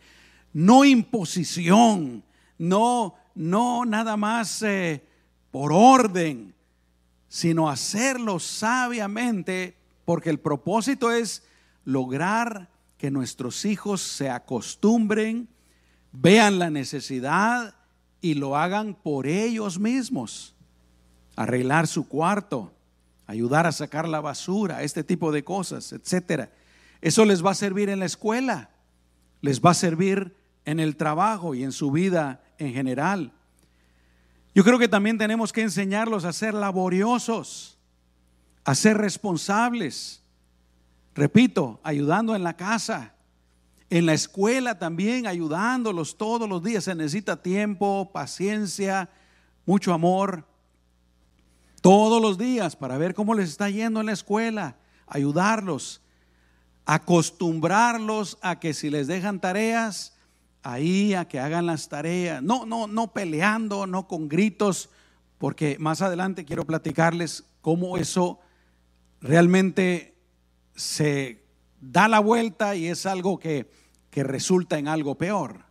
No 0.52 0.84
imposición, 0.84 2.22
no, 2.56 3.16
no 3.34 3.84
nada 3.84 4.16
más 4.16 4.62
eh, 4.62 5.02
por 5.50 5.72
orden, 5.72 6.54
sino 7.28 7.68
hacerlo 7.68 8.38
sabiamente, 8.38 9.76
porque 10.04 10.30
el 10.30 10.40
propósito 10.40 11.10
es 11.10 11.42
lograr 11.84 12.68
que 12.96 13.10
nuestros 13.10 13.64
hijos 13.64 14.00
se 14.00 14.30
acostumbren, 14.30 15.48
vean 16.12 16.58
la 16.58 16.70
necesidad 16.70 17.74
y 18.20 18.34
lo 18.34 18.56
hagan 18.56 18.94
por 18.94 19.26
ellos 19.26 19.78
mismos. 19.78 20.54
Arreglar 21.36 21.86
su 21.86 22.08
cuarto, 22.08 22.72
ayudar 23.26 23.66
a 23.66 23.72
sacar 23.72 24.08
la 24.08 24.20
basura, 24.20 24.82
este 24.82 25.04
tipo 25.04 25.30
de 25.30 25.44
cosas, 25.44 25.92
etcétera. 25.92 26.50
Eso 27.00 27.24
les 27.24 27.44
va 27.44 27.52
a 27.52 27.54
servir 27.54 27.90
en 27.90 28.00
la 28.00 28.06
escuela, 28.06 28.70
les 29.40 29.60
va 29.60 29.70
a 29.70 29.74
servir 29.74 30.34
en 30.64 30.80
el 30.80 30.96
trabajo 30.96 31.54
y 31.54 31.62
en 31.62 31.72
su 31.72 31.92
vida 31.92 32.42
en 32.58 32.72
general. 32.72 33.32
Yo 34.54 34.64
creo 34.64 34.78
que 34.78 34.88
también 34.88 35.18
tenemos 35.18 35.52
que 35.52 35.62
enseñarlos 35.62 36.24
a 36.24 36.32
ser 36.32 36.54
laboriosos, 36.54 37.78
a 38.64 38.74
ser 38.74 38.98
responsables. 38.98 40.22
Repito, 41.14 41.80
ayudando 41.82 42.34
en 42.34 42.42
la 42.42 42.56
casa, 42.56 43.14
En 43.90 44.04
la 44.04 44.12
escuela 44.12 44.78
también 44.78 45.26
ayudándolos 45.26 46.18
todos 46.18 46.46
los 46.48 46.62
días. 46.62 46.84
Se 46.84 46.94
necesita 46.94 47.42
tiempo, 47.42 48.10
paciencia, 48.12 49.08
mucho 49.64 49.94
amor. 49.94 50.44
Todos 51.80 52.20
los 52.20 52.36
días 52.36 52.76
para 52.76 52.98
ver 52.98 53.14
cómo 53.14 53.34
les 53.34 53.48
está 53.48 53.70
yendo 53.70 54.00
en 54.00 54.06
la 54.06 54.12
escuela. 54.12 54.76
Ayudarlos. 55.06 56.02
Acostumbrarlos 56.84 58.36
a 58.42 58.60
que 58.60 58.74
si 58.74 58.90
les 58.90 59.06
dejan 59.06 59.40
tareas, 59.40 60.17
ahí 60.68 61.14
a 61.14 61.26
que 61.26 61.40
hagan 61.40 61.66
las 61.66 61.88
tareas. 61.88 62.42
No, 62.42 62.66
no, 62.66 62.86
no 62.86 63.12
peleando, 63.12 63.86
no 63.86 64.06
con 64.06 64.28
gritos, 64.28 64.90
porque 65.38 65.76
más 65.78 66.02
adelante 66.02 66.44
quiero 66.44 66.66
platicarles 66.66 67.44
cómo 67.62 67.96
eso 67.96 68.38
realmente 69.20 70.14
se 70.74 71.42
da 71.80 72.06
la 72.06 72.20
vuelta 72.20 72.76
y 72.76 72.86
es 72.86 73.06
algo 73.06 73.38
que, 73.38 73.70
que 74.10 74.22
resulta 74.22 74.78
en 74.78 74.88
algo 74.88 75.16
peor. 75.16 75.64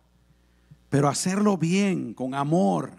Pero 0.88 1.08
hacerlo 1.08 1.56
bien, 1.56 2.12
con 2.12 2.34
amor. 2.34 2.92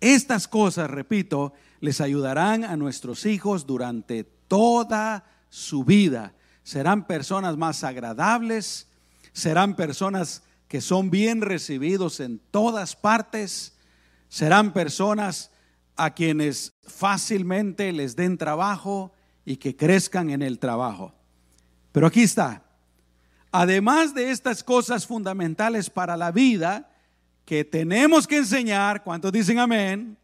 Estas 0.00 0.48
cosas, 0.48 0.90
repito, 0.90 1.54
les 1.80 2.02
ayudarán 2.02 2.62
a 2.62 2.76
nuestros 2.76 3.24
hijos 3.24 3.66
durante 3.66 4.24
toda 4.24 5.24
su 5.48 5.84
vida. 5.84 6.34
Serán 6.62 7.06
personas 7.06 7.56
más 7.56 7.84
agradables, 7.84 8.88
serán 9.32 9.76
personas 9.76 10.42
que 10.70 10.80
son 10.80 11.10
bien 11.10 11.40
recibidos 11.40 12.20
en 12.20 12.38
todas 12.38 12.94
partes, 12.94 13.76
serán 14.28 14.72
personas 14.72 15.50
a 15.96 16.14
quienes 16.14 16.74
fácilmente 16.84 17.90
les 17.92 18.14
den 18.14 18.38
trabajo 18.38 19.12
y 19.44 19.56
que 19.56 19.74
crezcan 19.74 20.30
en 20.30 20.42
el 20.42 20.60
trabajo. 20.60 21.12
Pero 21.90 22.06
aquí 22.06 22.22
está, 22.22 22.62
además 23.50 24.14
de 24.14 24.30
estas 24.30 24.62
cosas 24.62 25.08
fundamentales 25.08 25.90
para 25.90 26.16
la 26.16 26.30
vida 26.30 26.88
que 27.44 27.64
tenemos 27.64 28.28
que 28.28 28.36
enseñar, 28.36 29.02
¿cuántos 29.02 29.32
dicen 29.32 29.58
amén? 29.58 30.16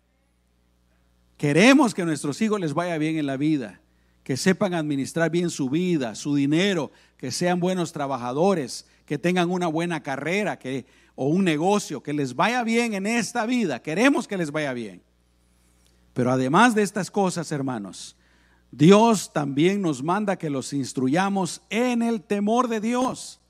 Queremos 1.37 1.93
que 1.93 2.03
a 2.03 2.07
nuestros 2.07 2.41
hijos 2.41 2.61
les 2.61 2.73
vaya 2.73 2.97
bien 2.99 3.19
en 3.19 3.27
la 3.27 3.37
vida, 3.37 3.81
que 4.23 4.37
sepan 4.37 4.75
administrar 4.75 5.29
bien 5.29 5.51
su 5.51 5.69
vida, 5.69 6.15
su 6.15 6.37
dinero, 6.37 6.93
que 7.17 7.33
sean 7.33 7.59
buenos 7.59 7.93
trabajadores, 7.93 8.87
que 9.07 9.19
tengan 9.19 9.51
una 9.51 9.69
buena 9.69 10.03
carrera 10.03 10.59
que, 10.59 10.85
o 11.15 11.29
un 11.29 11.45
negocio, 11.45 12.03
que 12.03 12.13
les 12.13 12.35
vaya 12.35 12.63
bien 12.65 12.93
en 12.93 13.07
esta 13.07 13.47
vida. 13.47 13.81
Queremos 13.81 14.29
que 14.29 14.37
les 14.37 14.51
vaya 14.51 14.73
bien. 14.73 15.03
Pero 16.13 16.33
además 16.33 16.75
de 16.75 16.83
estas 16.83 17.11
cosas, 17.11 17.53
hermanos, 17.53 18.17
Dios 18.71 19.33
también 19.33 19.81
nos 19.81 20.03
manda 20.03 20.37
que 20.37 20.51
los 20.51 20.73
instruyamos 20.73 21.63
en 21.71 22.03
el 22.03 22.23
temor 22.23 22.69
de 22.69 22.81
Dios. 22.81 23.41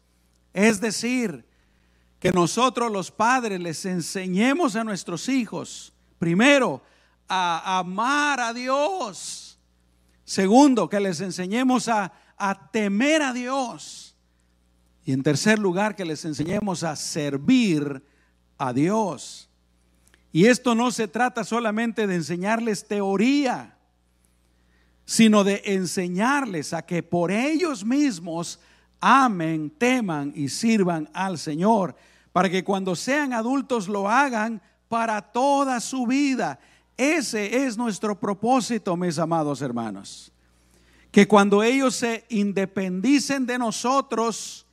Es 0.52 0.80
decir, 0.80 1.44
que 2.20 2.32
nosotros 2.32 2.92
los 2.92 3.10
padres 3.10 3.60
les 3.60 3.84
enseñemos 3.86 4.76
a 4.76 4.84
nuestros 4.84 5.28
hijos, 5.28 5.92
primero, 6.18 6.82
a 7.28 7.78
amar 7.78 8.40
a 8.40 8.52
Dios. 8.52 9.58
Segundo, 10.24 10.88
que 10.88 11.00
les 11.00 11.20
enseñemos 11.20 11.88
a, 11.88 12.12
a 12.36 12.70
temer 12.70 13.22
a 13.22 13.32
Dios. 13.32 14.05
Y 15.06 15.12
en 15.12 15.22
tercer 15.22 15.60
lugar, 15.60 15.94
que 15.94 16.04
les 16.04 16.24
enseñemos 16.24 16.82
a 16.82 16.96
servir 16.96 18.02
a 18.58 18.72
Dios. 18.72 19.48
Y 20.32 20.46
esto 20.46 20.74
no 20.74 20.90
se 20.90 21.06
trata 21.06 21.44
solamente 21.44 22.08
de 22.08 22.16
enseñarles 22.16 22.88
teoría, 22.88 23.78
sino 25.04 25.44
de 25.44 25.62
enseñarles 25.64 26.72
a 26.72 26.82
que 26.84 27.04
por 27.04 27.30
ellos 27.30 27.84
mismos 27.84 28.58
amen, 29.00 29.70
teman 29.70 30.32
y 30.34 30.48
sirvan 30.48 31.08
al 31.12 31.38
Señor, 31.38 31.94
para 32.32 32.50
que 32.50 32.64
cuando 32.64 32.96
sean 32.96 33.32
adultos 33.32 33.86
lo 33.86 34.10
hagan 34.10 34.60
para 34.88 35.22
toda 35.22 35.78
su 35.78 36.04
vida. 36.08 36.58
Ese 36.96 37.64
es 37.64 37.76
nuestro 37.76 38.18
propósito, 38.18 38.96
mis 38.96 39.20
amados 39.20 39.62
hermanos. 39.62 40.32
Que 41.12 41.28
cuando 41.28 41.62
ellos 41.62 41.94
se 41.94 42.24
independicen 42.28 43.46
de 43.46 43.56
nosotros, 43.56 44.65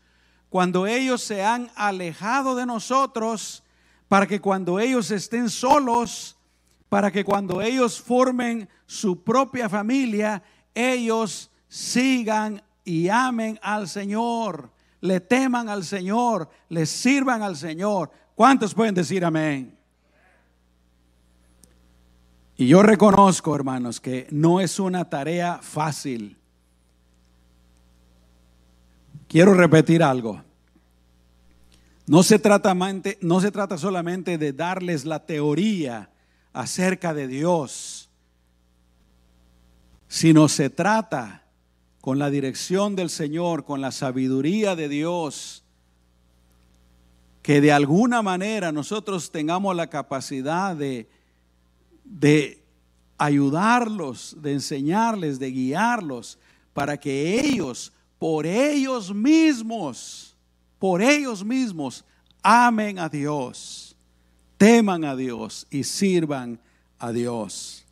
cuando 0.53 0.85
ellos 0.85 1.23
se 1.23 1.43
han 1.43 1.71
alejado 1.73 2.53
de 2.53 2.67
nosotros, 2.67 3.63
para 4.07 4.27
que 4.27 4.39
cuando 4.39 4.79
ellos 4.79 5.09
estén 5.09 5.49
solos, 5.49 6.37
para 6.89 7.11
que 7.11 7.25
cuando 7.25 7.59
ellos 7.59 7.99
formen 7.99 8.69
su 8.85 9.23
propia 9.23 9.67
familia, 9.67 10.43
ellos 10.75 11.49
sigan 11.67 12.61
y 12.85 13.09
amen 13.09 13.59
al 13.63 13.87
Señor, 13.87 14.69
le 15.01 15.21
teman 15.21 15.69
al 15.69 15.83
Señor, 15.83 16.47
le 16.69 16.85
sirvan 16.85 17.41
al 17.41 17.57
Señor. 17.57 18.11
¿Cuántos 18.35 18.75
pueden 18.75 18.93
decir 18.93 19.25
amén? 19.25 19.75
Y 22.57 22.67
yo 22.67 22.83
reconozco, 22.83 23.55
hermanos, 23.55 23.99
que 23.99 24.27
no 24.29 24.61
es 24.61 24.79
una 24.79 25.09
tarea 25.09 25.57
fácil. 25.63 26.37
Quiero 29.33 29.55
repetir 29.55 30.03
algo. 30.03 30.43
No 32.05 32.21
se, 32.21 32.37
trata, 32.37 32.75
no 32.75 33.41
se 33.41 33.49
trata 33.49 33.79
solamente 33.79 34.37
de 34.37 34.53
darles 34.53 35.05
la 35.05 35.25
teoría 35.25 36.11
acerca 36.53 37.15
de 37.15 37.27
Dios, 37.27 38.11
sino 40.07 40.47
se 40.47 40.69
trata 40.69 41.45
con 41.99 42.19
la 42.19 42.29
dirección 42.29 42.95
del 42.95 43.09
Señor, 43.09 43.65
con 43.65 43.81
la 43.81 43.91
sabiduría 43.91 44.75
de 44.75 44.87
Dios, 44.87 45.63
que 47.41 47.59
de 47.59 47.71
alguna 47.71 48.21
manera 48.21 48.71
nosotros 48.71 49.31
tengamos 49.31 49.75
la 49.75 49.87
capacidad 49.87 50.75
de, 50.75 51.09
de 52.03 52.61
ayudarlos, 53.17 54.37
de 54.43 54.53
enseñarles, 54.53 55.39
de 55.39 55.49
guiarlos, 55.49 56.37
para 56.75 56.99
que 56.99 57.39
ellos 57.39 57.93
por 58.23 58.45
ellos 58.45 59.13
mismos, 59.13 60.33
por 60.79 61.01
ellos 61.01 61.43
mismos, 61.43 62.05
amen 62.41 62.97
a 62.97 63.09
Dios, 63.09 63.97
teman 64.57 65.03
a 65.03 65.13
Dios 65.13 65.67
y 65.69 65.83
sirvan 65.83 66.57
a 66.99 67.11
Dios. 67.11 67.83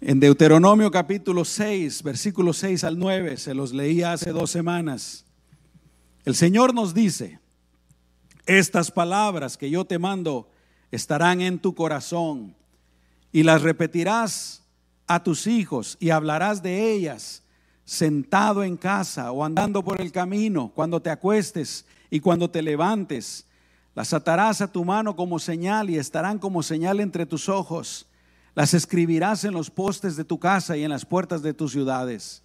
En 0.00 0.20
Deuteronomio 0.20 0.88
capítulo 0.88 1.44
6, 1.44 2.04
versículos 2.04 2.58
6 2.58 2.84
al 2.84 2.96
9, 2.96 3.38
se 3.38 3.54
los 3.54 3.72
leía 3.72 4.12
hace 4.12 4.30
dos 4.30 4.52
semanas. 4.52 5.24
El 6.24 6.36
Señor 6.36 6.72
nos 6.72 6.94
dice, 6.94 7.40
estas 8.46 8.92
palabras 8.92 9.56
que 9.56 9.68
yo 9.68 9.84
te 9.84 9.98
mando 9.98 10.48
estarán 10.92 11.40
en 11.40 11.58
tu 11.58 11.74
corazón 11.74 12.54
y 13.32 13.42
las 13.42 13.62
repetirás 13.62 14.62
a 15.08 15.24
tus 15.24 15.48
hijos 15.48 15.96
y 15.98 16.10
hablarás 16.10 16.62
de 16.62 16.92
ellas 16.92 17.42
sentado 17.88 18.64
en 18.64 18.76
casa 18.76 19.32
o 19.32 19.42
andando 19.42 19.82
por 19.82 20.02
el 20.02 20.12
camino, 20.12 20.70
cuando 20.74 21.00
te 21.00 21.08
acuestes 21.08 21.86
y 22.10 22.20
cuando 22.20 22.50
te 22.50 22.60
levantes. 22.60 23.46
Las 23.94 24.12
atarás 24.12 24.60
a 24.60 24.70
tu 24.70 24.84
mano 24.84 25.16
como 25.16 25.38
señal 25.38 25.88
y 25.88 25.96
estarán 25.96 26.38
como 26.38 26.62
señal 26.62 27.00
entre 27.00 27.24
tus 27.24 27.48
ojos. 27.48 28.06
Las 28.54 28.74
escribirás 28.74 29.44
en 29.44 29.54
los 29.54 29.70
postes 29.70 30.16
de 30.16 30.24
tu 30.24 30.38
casa 30.38 30.76
y 30.76 30.84
en 30.84 30.90
las 30.90 31.06
puertas 31.06 31.40
de 31.40 31.54
tus 31.54 31.72
ciudades. 31.72 32.42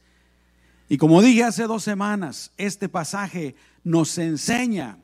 Y 0.88 0.98
como 0.98 1.22
dije 1.22 1.44
hace 1.44 1.64
dos 1.64 1.84
semanas, 1.84 2.54
este 2.56 2.88
pasaje 2.88 3.58
nos 3.84 4.18
enseña 4.18 4.98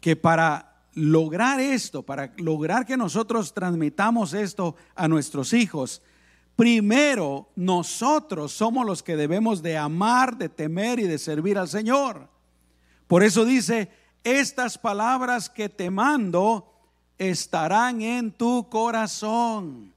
que 0.00 0.14
para 0.14 0.84
lograr 0.94 1.58
esto, 1.58 2.04
para 2.04 2.32
lograr 2.36 2.86
que 2.86 2.96
nosotros 2.96 3.52
transmitamos 3.54 4.34
esto 4.34 4.76
a 4.94 5.08
nuestros 5.08 5.52
hijos, 5.52 6.00
primero 6.58 7.48
nosotros 7.54 8.50
somos 8.50 8.84
los 8.84 9.04
que 9.04 9.14
debemos 9.14 9.62
de 9.62 9.78
amar, 9.78 10.36
de 10.36 10.48
temer 10.48 10.98
y 10.98 11.04
de 11.04 11.16
servir 11.16 11.56
al 11.56 11.68
Señor. 11.68 12.28
Por 13.06 13.22
eso 13.22 13.44
dice, 13.44 13.88
estas 14.24 14.76
palabras 14.76 15.48
que 15.48 15.68
te 15.68 15.88
mando 15.88 16.68
estarán 17.16 18.02
en 18.02 18.32
tu 18.32 18.68
corazón. 18.68 19.94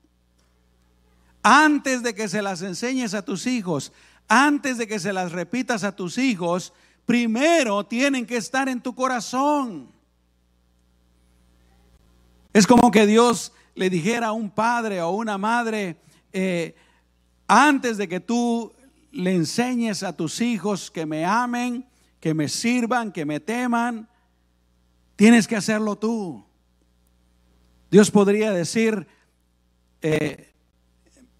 Antes 1.41 2.03
de 2.03 2.13
que 2.13 2.29
se 2.29 2.43
las 2.43 2.61
enseñes 2.61 3.15
a 3.15 3.25
tus 3.25 3.47
hijos, 3.47 3.91
antes 4.27 4.77
de 4.77 4.85
que 4.85 4.99
se 4.99 5.13
las 5.13 5.31
repitas 5.31 5.83
a 5.83 5.95
tus 5.95 6.19
hijos, 6.19 6.73
primero 7.07 7.87
tienen 7.87 8.27
que 8.27 8.37
estar 8.37 8.69
en 8.69 8.81
tu 8.81 8.93
corazón. 8.93 9.89
Es 12.53 12.67
como 12.67 12.91
que 12.91 13.07
Dios 13.07 13.51
le 13.73 13.89
dijera 13.89 14.27
a 14.27 14.31
un 14.31 14.51
padre 14.51 15.01
o 15.01 15.09
una 15.09 15.39
madre, 15.39 15.97
eh, 16.33 16.75
antes 17.47 17.97
de 17.97 18.07
que 18.07 18.19
tú 18.19 18.73
le 19.11 19.35
enseñes 19.35 20.03
a 20.03 20.15
tus 20.15 20.41
hijos 20.41 20.89
que 20.89 21.05
me 21.05 21.25
amen, 21.25 21.87
que 22.19 22.33
me 22.33 22.47
sirvan, 22.47 23.11
que 23.11 23.25
me 23.25 23.39
teman, 23.39 24.07
tienes 25.15 25.47
que 25.47 25.55
hacerlo 25.55 25.97
tú. 25.97 26.45
Dios 27.89 28.09
podría 28.09 28.51
decir, 28.51 29.05
eh, 30.01 30.53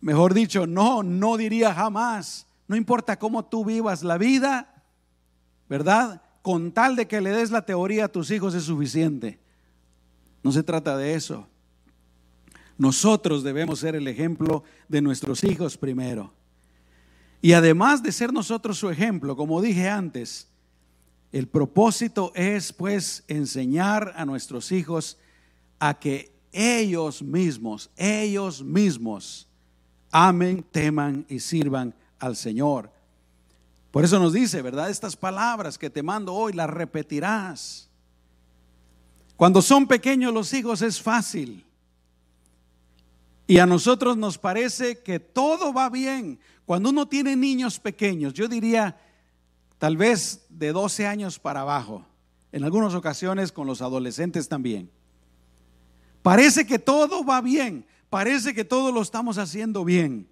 mejor 0.02 0.34
dicho, 0.34 0.68
no, 0.68 1.02
no 1.02 1.38
diría 1.38 1.74
jamás, 1.74 2.48
no 2.68 2.76
importa 2.76 3.18
cómo 3.18 3.46
tú 3.46 3.64
vivas 3.64 4.04
la 4.04 4.18
vida, 4.18 4.84
¿verdad? 5.70 6.22
Con 6.42 6.74
tal 6.74 6.96
de 6.96 7.08
que 7.08 7.22
le 7.22 7.32
des 7.32 7.52
la 7.52 7.66
teoría 7.66 8.06
a 8.06 8.12
tus 8.12 8.32
hijos 8.32 8.54
es 8.54 8.64
suficiente. 8.64 9.40
No 10.44 10.52
se 10.52 10.64
trata 10.64 10.98
de 10.98 11.14
eso. 11.14 11.48
Nosotros 12.78 13.44
debemos 13.44 13.80
ser 13.80 13.96
el 13.96 14.08
ejemplo 14.08 14.64
de 14.88 15.02
nuestros 15.02 15.44
hijos 15.44 15.78
primero. 15.78 16.34
Y 17.42 17.54
además 17.54 18.04
de 18.04 18.12
ser 18.12 18.32
nosotros 18.32 18.78
su 18.78 18.90
ejemplo, 18.90 19.36
como 19.36 19.62
dije 19.62 19.90
antes, 19.90 20.48
el 21.32 21.48
propósito 21.48 22.32
es 22.36 22.74
pues 22.74 23.24
enseñar 23.28 24.14
a 24.16 24.26
nuestros 24.26 24.72
hijos 24.72 25.18
a 25.80 25.98
que 25.98 26.32
ellos 26.52 27.22
mismos, 27.22 27.90
ellos 27.96 28.62
mismos, 28.64 29.48
amen, 30.12 30.64
teman 30.72 31.26
y 31.30 31.40
sirvan 31.40 31.96
al 32.20 32.36
Señor. 32.36 32.92
Por 33.92 34.06
eso 34.06 34.20
nos 34.20 34.34
dice, 34.34 34.62
¿verdad? 34.62 34.90
Estas 34.90 35.16
palabras 35.16 35.78
que 35.78 35.90
te 35.90 36.04
mando 36.04 36.34
hoy 36.34 36.54
las 36.54 36.70
repetirás. 36.70 37.90
Cuando 39.36 39.62
son 39.62 39.88
pequeños 39.88 40.34
los 40.34 40.54
hijos 40.54 40.82
es 40.82 41.02
fácil. 41.02 41.66
Y 43.52 43.60
a 43.60 43.66
nosotros 43.66 44.16
nos 44.16 44.38
parece 44.38 45.00
que 45.00 45.20
todo 45.20 45.74
va 45.74 45.90
bien. 45.90 46.40
Cuando 46.66 46.90
uno 46.90 47.10
tiene 47.10 47.36
niños 47.36 47.82
pequeños, 47.82 48.34
yo 48.34 48.48
diría 48.48 48.98
tal 49.78 49.98
vez 49.98 50.46
de 50.48 50.72
12 50.72 51.06
años 51.06 51.38
para 51.38 51.60
abajo, 51.60 52.06
en 52.54 52.64
algunas 52.64 52.94
ocasiones 52.94 53.52
con 53.52 53.68
los 53.68 53.82
adolescentes 53.82 54.48
también. 54.48 54.90
Parece 56.22 56.66
que 56.66 56.80
todo 56.80 57.26
va 57.26 57.42
bien, 57.42 57.86
parece 58.10 58.54
que 58.54 58.64
todo 58.64 58.94
lo 58.94 59.02
estamos 59.02 59.38
haciendo 59.38 59.84
bien. 59.84 60.30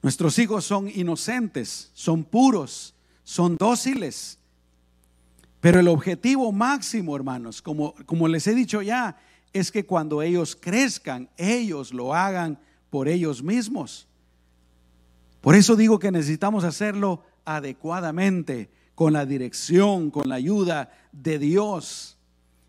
Nuestros 0.00 0.38
hijos 0.38 0.64
son 0.64 0.88
inocentes, 0.88 1.90
son 1.92 2.24
puros, 2.24 2.94
son 3.24 3.58
dóciles. 3.58 4.38
Pero 5.60 5.80
el 5.80 5.88
objetivo 5.88 6.50
máximo, 6.50 7.14
hermanos, 7.14 7.60
como, 7.60 7.94
como 8.06 8.26
les 8.26 8.46
he 8.46 8.54
dicho 8.54 8.80
ya, 8.80 9.18
es 9.58 9.72
que 9.72 9.86
cuando 9.86 10.22
ellos 10.22 10.56
crezcan, 10.56 11.28
ellos 11.36 11.92
lo 11.92 12.14
hagan 12.14 12.58
por 12.90 13.08
ellos 13.08 13.42
mismos. 13.42 14.06
Por 15.40 15.54
eso 15.54 15.76
digo 15.76 15.98
que 15.98 16.10
necesitamos 16.10 16.64
hacerlo 16.64 17.22
adecuadamente, 17.44 18.70
con 18.96 19.12
la 19.12 19.26
dirección, 19.26 20.10
con 20.10 20.28
la 20.28 20.36
ayuda 20.36 20.90
de 21.12 21.38
Dios. 21.38 22.16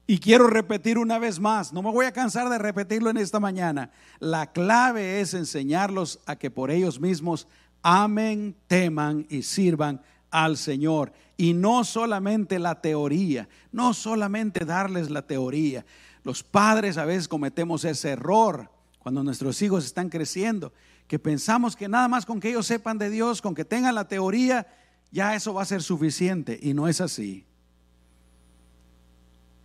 Y 0.06 0.20
quiero 0.20 0.48
repetir 0.48 0.98
una 0.98 1.20
vez 1.20 1.40
más, 1.40 1.74
no 1.74 1.82
me 1.82 1.92
voy 1.92 2.06
a 2.06 2.12
cansar 2.12 2.50
de 2.50 2.58
repetirlo 2.58 3.10
en 3.10 3.18
esta 3.18 3.40
mañana. 3.40 3.92
La 4.20 4.52
clave 4.52 5.22
es 5.22 5.34
enseñarlos 5.34 6.20
a 6.26 6.36
que 6.36 6.52
por 6.52 6.70
ellos 6.70 7.00
mismos 7.00 7.48
amen, 7.82 8.56
teman 8.68 9.26
y 9.30 9.44
sirvan 9.44 10.02
al 10.30 10.58
Señor. 10.58 11.14
Y 11.38 11.54
no 11.54 11.84
solamente 11.84 12.60
la 12.60 12.82
teoría, 12.82 13.48
no 13.72 13.94
solamente 13.94 14.66
darles 14.66 15.10
la 15.10 15.22
teoría. 15.22 15.86
Los 16.28 16.44
padres 16.44 16.98
a 16.98 17.06
veces 17.06 17.30
cometemos 17.30 17.86
ese 17.86 18.10
error 18.10 18.70
cuando 19.00 19.24
nuestros 19.24 19.62
hijos 19.62 19.86
están 19.86 20.10
creciendo, 20.10 20.74
que 21.08 21.20
pensamos 21.20 21.74
que 21.74 21.88
nada 21.88 22.10
más 22.10 22.26
con 22.26 22.42
que 22.42 22.50
ellos 22.50 22.68
sepan 22.68 22.98
de 22.98 23.10
Dios, 23.10 23.42
con 23.42 23.56
que 23.56 23.64
tengan 23.64 23.96
la 23.96 24.10
teoría, 24.10 24.68
ya 25.10 25.36
eso 25.36 25.54
va 25.54 25.62
a 25.62 25.66
ser 25.66 25.82
suficiente. 25.82 26.60
Y 26.62 26.74
no 26.74 26.90
es 26.90 27.00
así. 27.00 27.46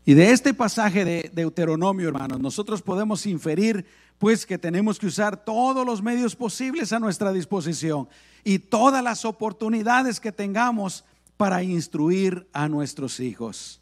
Y 0.05 0.15
de 0.15 0.31
este 0.31 0.55
pasaje 0.55 1.05
de 1.05 1.33
Deuteronomio, 1.35 2.07
hermanos, 2.07 2.39
nosotros 2.39 2.81
podemos 2.81 3.27
inferir 3.27 3.85
pues 4.21 4.47
que 4.47 4.57
tenemos 4.57 5.01
que 5.01 5.07
usar 5.07 5.45
todos 5.45 5.85
los 5.85 6.01
medios 6.01 6.37
posibles 6.37 6.93
a 6.93 7.01
nuestra 7.01 7.33
disposición 7.33 8.09
y 8.45 8.61
todas 8.61 9.03
las 9.03 9.25
oportunidades 9.25 10.21
que 10.21 10.31
tengamos 10.31 11.05
para 11.37 11.65
instruir 11.65 12.47
a 12.53 12.69
nuestros 12.69 13.19
hijos. 13.19 13.82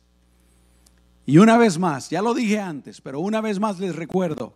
Y 1.26 1.38
una 1.38 1.56
vez 1.56 1.78
más, 1.78 2.10
ya 2.10 2.22
lo 2.22 2.34
dije 2.34 2.58
antes, 2.58 3.00
pero 3.00 3.20
una 3.20 3.40
vez 3.40 3.60
más 3.60 3.78
les 3.78 3.94
recuerdo 3.94 4.54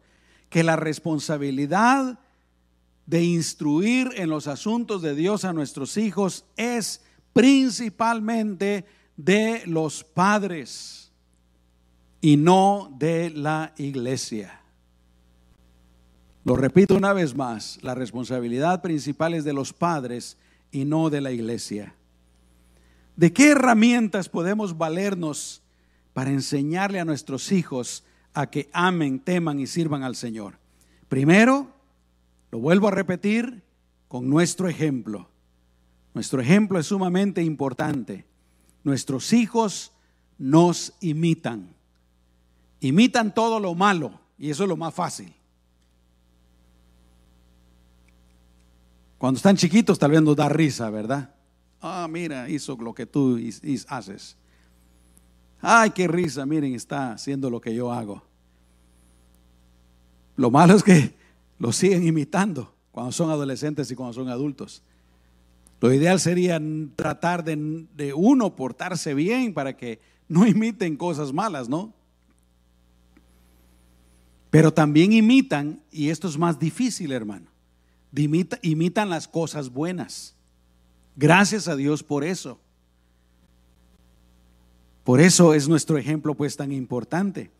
que 0.48 0.64
la 0.64 0.76
responsabilidad 0.76 2.18
de 3.06 3.22
instruir 3.22 4.10
en 4.16 4.30
los 4.30 4.46
asuntos 4.46 5.02
de 5.02 5.14
Dios 5.14 5.44
a 5.44 5.52
nuestros 5.52 5.96
hijos 5.96 6.44
es 6.56 7.02
principalmente 7.32 8.86
de 9.16 9.62
los 9.66 10.04
padres 10.04 11.12
y 12.20 12.36
no 12.36 12.90
de 12.98 13.30
la 13.30 13.74
iglesia. 13.76 14.60
Lo 16.44 16.56
repito 16.56 16.94
una 16.94 17.12
vez 17.12 17.34
más, 17.34 17.78
la 17.82 17.94
responsabilidad 17.94 18.82
principal 18.82 19.34
es 19.34 19.44
de 19.44 19.52
los 19.52 19.72
padres 19.72 20.36
y 20.70 20.84
no 20.84 21.10
de 21.10 21.20
la 21.20 21.32
iglesia. 21.32 21.94
¿De 23.16 23.32
qué 23.32 23.50
herramientas 23.50 24.28
podemos 24.28 24.76
valernos 24.76 25.63
para 26.14 26.30
enseñarle 26.30 27.00
a 27.00 27.04
nuestros 27.04 27.52
hijos 27.52 28.04
a 28.32 28.48
que 28.48 28.70
amen, 28.72 29.20
teman 29.20 29.60
y 29.60 29.66
sirvan 29.66 30.02
al 30.02 30.16
Señor? 30.16 30.58
Primero, 31.08 31.68
lo 32.50 32.60
vuelvo 32.60 32.88
a 32.88 32.92
repetir, 32.92 33.62
con 34.08 34.30
nuestro 34.30 34.68
ejemplo. 34.68 35.28
Nuestro 36.14 36.40
ejemplo 36.40 36.78
es 36.78 36.86
sumamente 36.86 37.42
importante. 37.42 38.24
Nuestros 38.82 39.34
hijos 39.34 39.92
nos 40.38 40.94
imitan 41.00 41.74
imitan 42.88 43.32
todo 43.32 43.60
lo 43.60 43.74
malo 43.74 44.20
y 44.38 44.50
eso 44.50 44.64
es 44.64 44.68
lo 44.68 44.76
más 44.76 44.92
fácil. 44.94 45.34
Cuando 49.18 49.38
están 49.38 49.56
chiquitos 49.56 49.98
tal 49.98 50.10
vez 50.10 50.22
nos 50.22 50.36
da 50.36 50.48
risa, 50.48 50.90
¿verdad? 50.90 51.34
Ah, 51.80 52.06
mira, 52.10 52.48
hizo 52.48 52.76
lo 52.76 52.94
que 52.94 53.06
tú 53.06 53.40
haces. 53.88 54.36
Ay, 55.66 55.92
qué 55.92 56.06
risa, 56.06 56.44
miren, 56.44 56.74
está 56.74 57.12
haciendo 57.12 57.48
lo 57.48 57.58
que 57.58 57.74
yo 57.74 57.90
hago. 57.90 58.22
Lo 60.36 60.50
malo 60.50 60.74
es 60.74 60.82
que 60.82 61.14
lo 61.58 61.72
siguen 61.72 62.06
imitando 62.06 62.74
cuando 62.92 63.12
son 63.12 63.30
adolescentes 63.30 63.90
y 63.90 63.94
cuando 63.94 64.12
son 64.12 64.28
adultos. 64.28 64.82
Lo 65.80 65.90
ideal 65.90 66.20
sería 66.20 66.60
tratar 66.96 67.44
de, 67.44 68.12
uno 68.14 68.54
portarse 68.54 69.14
bien 69.14 69.54
para 69.54 69.74
que 69.74 70.00
no 70.28 70.46
imiten 70.46 70.98
cosas 70.98 71.32
malas, 71.32 71.66
¿no? 71.66 71.94
Pero 74.50 74.70
también 74.70 75.14
imitan, 75.14 75.80
y 75.90 76.10
esto 76.10 76.28
es 76.28 76.36
más 76.36 76.58
difícil, 76.58 77.10
hermano, 77.10 77.46
imitan 78.12 79.08
las 79.08 79.26
cosas 79.26 79.70
buenas. 79.70 80.34
Gracias 81.16 81.68
a 81.68 81.74
Dios 81.74 82.02
por 82.02 82.22
eso. 82.22 82.60
Por 85.04 85.20
eso 85.20 85.52
es 85.52 85.68
nuestro 85.68 85.98
ejemplo 85.98 86.34
pues 86.34 86.56
tan 86.56 86.72
importante. 86.72 87.50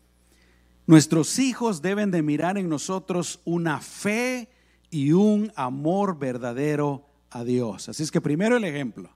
Nuestros 0.87 1.39
hijos 1.39 1.81
deben 1.81 2.11
de 2.11 2.23
mirar 2.23 2.57
en 2.57 2.67
nosotros 2.67 3.39
una 3.45 3.79
fe 3.79 4.49
y 4.89 5.13
un 5.13 5.51
amor 5.55 6.17
verdadero 6.17 7.05
a 7.29 7.43
Dios. 7.43 7.87
Así 7.87 8.03
es 8.03 8.11
que 8.11 8.21
primero 8.21 8.57
el 8.57 8.63
ejemplo. 8.63 9.09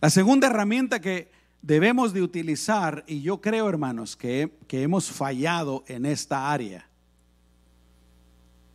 La 0.00 0.10
segunda 0.10 0.46
herramienta 0.46 1.00
que 1.00 1.30
debemos 1.62 2.12
de 2.12 2.22
utilizar, 2.22 3.04
y 3.06 3.20
yo 3.22 3.40
creo 3.40 3.68
hermanos 3.68 4.16
que, 4.16 4.56
que 4.66 4.82
hemos 4.82 5.10
fallado 5.10 5.84
en 5.88 6.06
esta 6.06 6.52
área, 6.52 6.88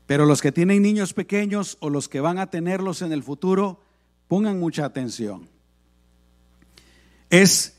pero 0.05 0.25
los 0.25 0.41
que 0.41 0.51
tienen 0.51 0.83
niños 0.83 1.13
pequeños 1.13 1.77
o 1.79 1.89
los 1.89 2.07
que 2.07 2.19
van 2.19 2.37
a 2.37 2.49
tenerlos 2.49 3.01
en 3.01 3.11
el 3.11 3.23
futuro, 3.23 3.81
pongan 4.27 4.59
mucha 4.59 4.85
atención. 4.85 5.49
Es 7.29 7.75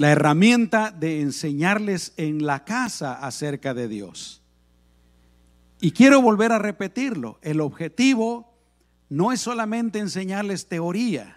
la 0.00 0.12
herramienta 0.12 0.90
de 0.92 1.20
enseñarles 1.20 2.14
en 2.16 2.46
la 2.46 2.64
casa 2.64 3.12
acerca 3.12 3.74
de 3.74 3.86
Dios. 3.86 4.40
Y 5.78 5.90
quiero 5.90 6.22
volver 6.22 6.52
a 6.52 6.58
repetirlo. 6.58 7.38
El 7.42 7.60
objetivo 7.60 8.50
no 9.10 9.30
es 9.30 9.42
solamente 9.42 9.98
enseñarles 9.98 10.68
teoría. 10.68 11.36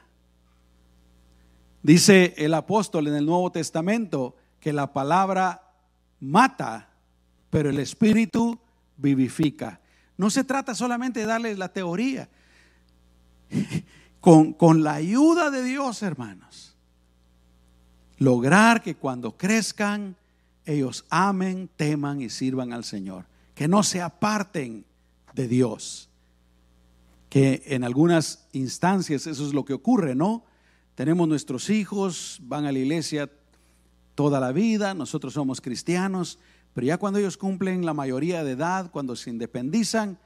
Dice 1.82 2.36
el 2.38 2.54
apóstol 2.54 3.08
en 3.08 3.16
el 3.16 3.26
Nuevo 3.26 3.52
Testamento 3.52 4.38
que 4.62 4.72
la 4.72 4.94
palabra 4.94 5.74
mata, 6.22 6.88
pero 7.50 7.70
el 7.70 7.80
Espíritu 7.80 8.58
vivifica. 8.96 9.82
No 10.16 10.30
se 10.30 10.46
trata 10.46 10.74
solamente 10.74 11.20
de 11.20 11.26
darles 11.26 11.58
la 11.58 11.68
teoría. 11.68 12.30
Con, 14.22 14.54
con 14.54 14.86
la 14.86 14.94
ayuda 14.94 15.52
de 15.52 15.64
Dios, 15.64 16.02
hermanos, 16.02 16.73
lograr 18.24 18.82
que 18.82 18.96
cuando 18.96 19.38
crezcan, 19.38 20.16
ellos 20.66 21.06
amen, 21.10 21.70
teman 21.76 22.22
y 22.22 22.30
sirvan 22.30 22.72
al 22.72 22.84
Señor. 22.84 23.26
Que 23.54 23.68
no 23.68 23.84
se 23.84 24.02
aparten 24.02 24.86
de 25.34 25.48
Dios. 25.48 26.10
Que 27.30 27.64
en 27.68 27.84
algunas 27.84 28.48
instancias 28.54 29.28
eso 29.28 29.46
es 29.46 29.54
lo 29.54 29.66
que 29.66 29.74
ocurre, 29.74 30.16
¿no? 30.16 30.46
Tenemos 30.96 31.28
nuestros 31.28 31.70
hijos, 31.70 32.40
van 32.44 32.66
a 32.66 32.72
la 32.72 32.80
iglesia 32.80 33.30
toda 34.16 34.40
la 34.40 34.52
vida, 34.52 34.94
nosotros 34.94 35.34
somos 35.34 35.60
cristianos, 35.60 36.38
pero 36.74 36.86
ya 36.86 36.98
cuando 36.98 37.20
ellos 37.20 37.36
cumplen 37.36 37.86
la 37.86 37.94
mayoría 37.94 38.44
de 38.44 38.52
edad, 38.52 38.92
cuando 38.92 39.16
se 39.16 39.32
independizan, 39.32 40.20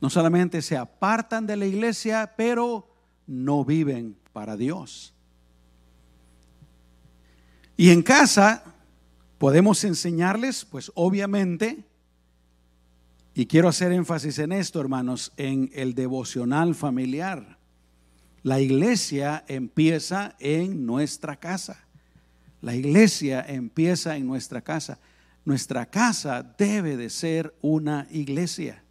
no 0.00 0.08
solamente 0.08 0.62
se 0.62 0.76
apartan 0.76 1.46
de 1.46 1.56
la 1.56 1.66
iglesia, 1.66 2.34
pero 2.36 2.88
no 3.26 3.64
viven 3.64 4.16
para 4.32 4.56
Dios. 4.56 5.15
Y 7.76 7.90
en 7.90 8.02
casa 8.02 8.64
podemos 9.38 9.84
enseñarles, 9.84 10.64
pues 10.64 10.90
obviamente, 10.94 11.84
y 13.34 13.46
quiero 13.46 13.68
hacer 13.68 13.92
énfasis 13.92 14.38
en 14.38 14.52
esto, 14.52 14.80
hermanos, 14.80 15.32
en 15.36 15.70
el 15.74 15.94
devocional 15.94 16.74
familiar. 16.74 17.58
La 18.42 18.60
iglesia 18.60 19.44
empieza 19.46 20.36
en 20.38 20.86
nuestra 20.86 21.36
casa. 21.36 21.84
La 22.62 22.74
iglesia 22.74 23.44
empieza 23.46 24.16
en 24.16 24.26
nuestra 24.26 24.62
casa. 24.62 24.98
Nuestra 25.44 25.84
casa 25.84 26.42
debe 26.56 26.96
de 26.96 27.10
ser 27.10 27.54
una 27.60 28.06
iglesia. 28.10 28.82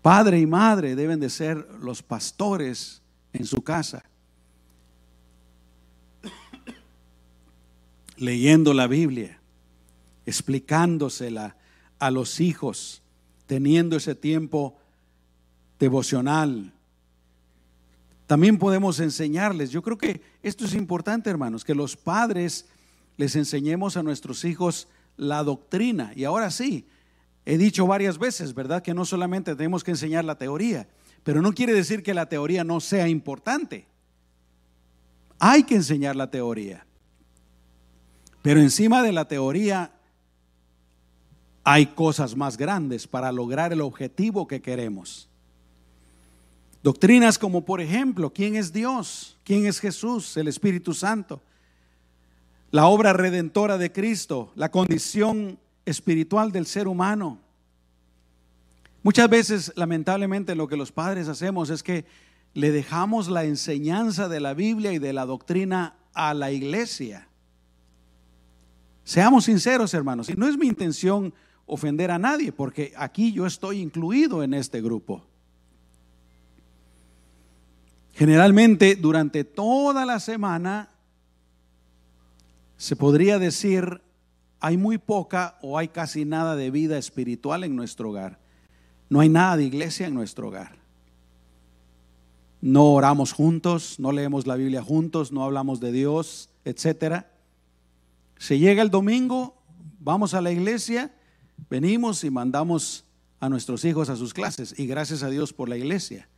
Padre 0.00 0.40
y 0.40 0.46
madre 0.46 0.94
deben 0.94 1.20
de 1.20 1.28
ser 1.28 1.68
los 1.80 2.02
pastores 2.02 3.02
en 3.32 3.44
su 3.44 3.62
casa. 3.62 4.04
Leyendo 8.16 8.74
la 8.74 8.86
Biblia, 8.86 9.40
explicándosela 10.26 11.56
a 11.98 12.10
los 12.10 12.40
hijos, 12.40 13.02
teniendo 13.46 13.96
ese 13.96 14.14
tiempo 14.14 14.76
devocional. 15.78 16.72
También 18.26 18.58
podemos 18.58 19.00
enseñarles, 19.00 19.70
yo 19.70 19.82
creo 19.82 19.98
que 19.98 20.22
esto 20.42 20.64
es 20.64 20.74
importante, 20.74 21.28
hermanos, 21.28 21.64
que 21.64 21.74
los 21.74 21.96
padres 21.96 22.66
les 23.16 23.36
enseñemos 23.36 23.96
a 23.96 24.02
nuestros 24.02 24.44
hijos 24.44 24.88
la 25.16 25.42
doctrina. 25.42 26.12
Y 26.16 26.24
ahora 26.24 26.50
sí, 26.50 26.86
he 27.44 27.58
dicho 27.58 27.86
varias 27.86 28.18
veces, 28.18 28.54
¿verdad? 28.54 28.82
Que 28.82 28.94
no 28.94 29.04
solamente 29.04 29.54
tenemos 29.54 29.84
que 29.84 29.90
enseñar 29.90 30.24
la 30.24 30.38
teoría, 30.38 30.88
pero 31.22 31.42
no 31.42 31.52
quiere 31.52 31.74
decir 31.74 32.02
que 32.02 32.14
la 32.14 32.28
teoría 32.28 32.64
no 32.64 32.80
sea 32.80 33.08
importante. 33.08 33.86
Hay 35.38 35.64
que 35.64 35.76
enseñar 35.76 36.16
la 36.16 36.30
teoría. 36.30 36.86
Pero 38.44 38.60
encima 38.60 39.02
de 39.02 39.10
la 39.10 39.26
teoría 39.26 39.90
hay 41.64 41.86
cosas 41.86 42.36
más 42.36 42.56
grandes 42.56 43.08
para 43.08 43.32
lograr 43.32 43.72
el 43.72 43.80
objetivo 43.80 44.46
que 44.46 44.62
queremos. 44.62 45.28
Doctrinas 46.82 47.38
como, 47.38 47.64
por 47.64 47.80
ejemplo, 47.80 48.30
¿quién 48.32 48.54
es 48.54 48.72
Dios? 48.72 49.36
¿Quién 49.42 49.66
es 49.66 49.80
Jesús? 49.80 50.36
El 50.36 50.46
Espíritu 50.46 50.94
Santo 50.94 51.40
la 52.74 52.88
obra 52.88 53.12
redentora 53.12 53.78
de 53.78 53.92
Cristo, 53.92 54.50
la 54.56 54.68
condición 54.68 55.60
espiritual 55.86 56.50
del 56.50 56.66
ser 56.66 56.88
humano. 56.88 57.38
Muchas 59.04 59.30
veces, 59.30 59.72
lamentablemente, 59.76 60.56
lo 60.56 60.66
que 60.66 60.76
los 60.76 60.90
padres 60.90 61.28
hacemos 61.28 61.70
es 61.70 61.84
que 61.84 62.04
le 62.52 62.72
dejamos 62.72 63.28
la 63.28 63.44
enseñanza 63.44 64.28
de 64.28 64.40
la 64.40 64.54
Biblia 64.54 64.92
y 64.92 64.98
de 64.98 65.12
la 65.12 65.24
doctrina 65.24 65.94
a 66.14 66.34
la 66.34 66.50
iglesia. 66.50 67.28
Seamos 69.04 69.44
sinceros, 69.44 69.92
hermanos, 69.92 70.30
y 70.30 70.34
no 70.34 70.48
es 70.48 70.56
mi 70.56 70.66
intención 70.66 71.32
ofender 71.66 72.10
a 72.10 72.18
nadie, 72.18 72.52
porque 72.52 72.92
aquí 72.96 73.32
yo 73.32 73.46
estoy 73.46 73.80
incluido 73.80 74.42
en 74.42 74.54
este 74.54 74.80
grupo. 74.80 75.22
Generalmente, 78.14 78.96
durante 78.96 79.44
toda 79.44 80.06
la 80.06 80.20
semana, 80.20 80.88
se 82.76 82.96
podría 82.96 83.38
decir, 83.38 84.00
hay 84.60 84.76
muy 84.76 84.98
poca 84.98 85.58
o 85.62 85.76
hay 85.76 85.88
casi 85.88 86.24
nada 86.24 86.56
de 86.56 86.70
vida 86.70 86.96
espiritual 86.96 87.64
en 87.64 87.76
nuestro 87.76 88.10
hogar. 88.10 88.38
No 89.10 89.20
hay 89.20 89.28
nada 89.28 89.56
de 89.56 89.64
iglesia 89.64 90.06
en 90.06 90.14
nuestro 90.14 90.48
hogar. 90.48 90.76
No 92.60 92.92
oramos 92.92 93.32
juntos, 93.32 94.00
no 94.00 94.12
leemos 94.12 94.46
la 94.46 94.56
Biblia 94.56 94.82
juntos, 94.82 95.32
no 95.32 95.44
hablamos 95.44 95.80
de 95.80 95.92
Dios, 95.92 96.48
etcétera. 96.64 97.33
Se 98.38 98.58
llega 98.58 98.82
el 98.82 98.90
domingo, 98.90 99.62
vamos 100.00 100.34
a 100.34 100.40
la 100.40 100.52
iglesia, 100.52 101.14
venimos 101.70 102.24
y 102.24 102.30
mandamos 102.30 103.04
a 103.40 103.48
nuestros 103.48 103.84
hijos 103.84 104.08
a 104.08 104.16
sus 104.16 104.34
clases 104.34 104.74
y 104.78 104.86
gracias 104.86 105.22
a 105.22 105.30
Dios 105.30 105.52
por 105.52 105.68
la 105.68 105.76
iglesia. 105.76 106.28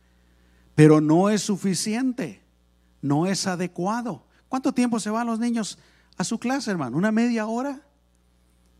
Pero 0.75 1.01
no 1.01 1.29
es 1.29 1.41
suficiente, 1.41 2.41
no 3.01 3.25
es 3.25 3.47
adecuado. 3.47 4.25
¿Cuánto 4.47 4.73
tiempo 4.73 4.99
se 4.99 5.09
van 5.09 5.27
los 5.27 5.39
niños 5.39 5.77
a 6.17 6.23
su 6.23 6.39
clase, 6.39 6.71
hermano, 6.71 6.97
una 6.97 7.11
media 7.11 7.45
hora. 7.45 7.81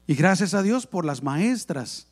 Y 0.07 0.15
gracias 0.15 0.53
a 0.53 0.63
Dios 0.63 0.87
por 0.87 1.05
las 1.05 1.21
maestras, 1.21 2.07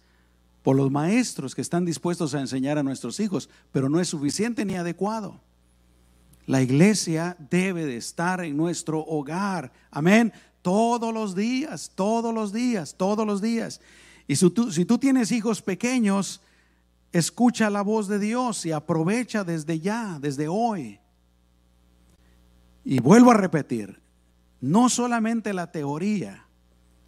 por 0.62 0.76
los 0.76 0.92
maestros 0.92 1.56
que 1.56 1.62
están 1.62 1.86
dispuestos 1.86 2.36
a 2.36 2.42
enseñar 2.42 2.78
a 2.78 2.84
nuestros 2.84 3.20
hijos, 3.20 3.50
pero 3.72 3.90
no 3.90 4.00
es 4.00 4.08
suficiente 4.08 4.66
ni 4.66 4.76
adecuado. 4.76 5.42
La 6.46 6.62
iglesia 6.62 7.36
debe 7.50 7.86
de 7.86 7.98
estar 7.98 8.44
en 8.44 8.56
nuestro 8.56 9.00
hogar. 9.00 9.72
Amén. 9.90 10.32
Todos 10.66 11.14
los 11.14 11.36
días, 11.36 11.92
todos 11.94 12.34
los 12.34 12.52
días, 12.52 12.96
todos 12.98 13.24
los 13.24 13.40
días. 13.40 13.80
Y 14.28 14.36
si 14.36 14.50
tú, 14.50 14.98
tienes 14.98 15.32
hijos 15.32 15.62
pequeños, 15.62 16.42
escucha 17.12 17.70
la 17.70 17.84
voz 17.84 18.08
de 18.08 18.18
Dios 18.18 18.66
y 18.66 18.72
aprovecha 18.72 19.44
desde 19.44 19.80
ya, 19.80 20.18
desde 20.20 20.48
hoy. 20.48 21.00
Y 22.84 23.00
vuelvo 23.00 23.30
a 23.30 23.36
repetir, 23.36 24.02
no 24.60 24.90
solamente 24.90 25.54
la 25.54 25.72
teoría, 25.72 26.48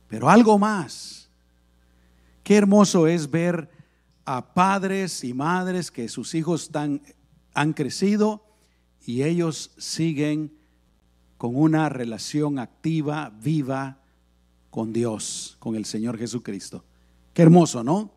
pero 0.07 0.29
algo 0.29 0.59
más. 0.59 1.27
Qué 2.43 2.57
hermoso 2.57 3.07
es 3.07 3.31
ver 3.31 3.71
a 4.23 4.53
padres 4.53 5.23
y 5.23 5.33
madres 5.33 5.89
que 5.89 6.09
sus 6.09 6.35
hijos 6.35 6.69
han 7.55 7.73
crecido 7.73 8.45
y 9.03 9.23
ellos 9.23 9.71
siguen 9.79 10.56
con 11.37 11.55
una 11.55 11.89
relación 11.89 12.59
activa, 12.59 13.31
viva 13.41 13.99
con 14.69 14.93
Dios, 14.93 15.55
con 15.59 15.75
el 15.75 15.85
Señor 15.85 16.17
Jesucristo. 16.17 16.83
Qué 17.33 17.43
hermoso, 17.43 17.83
¿no? 17.83 18.11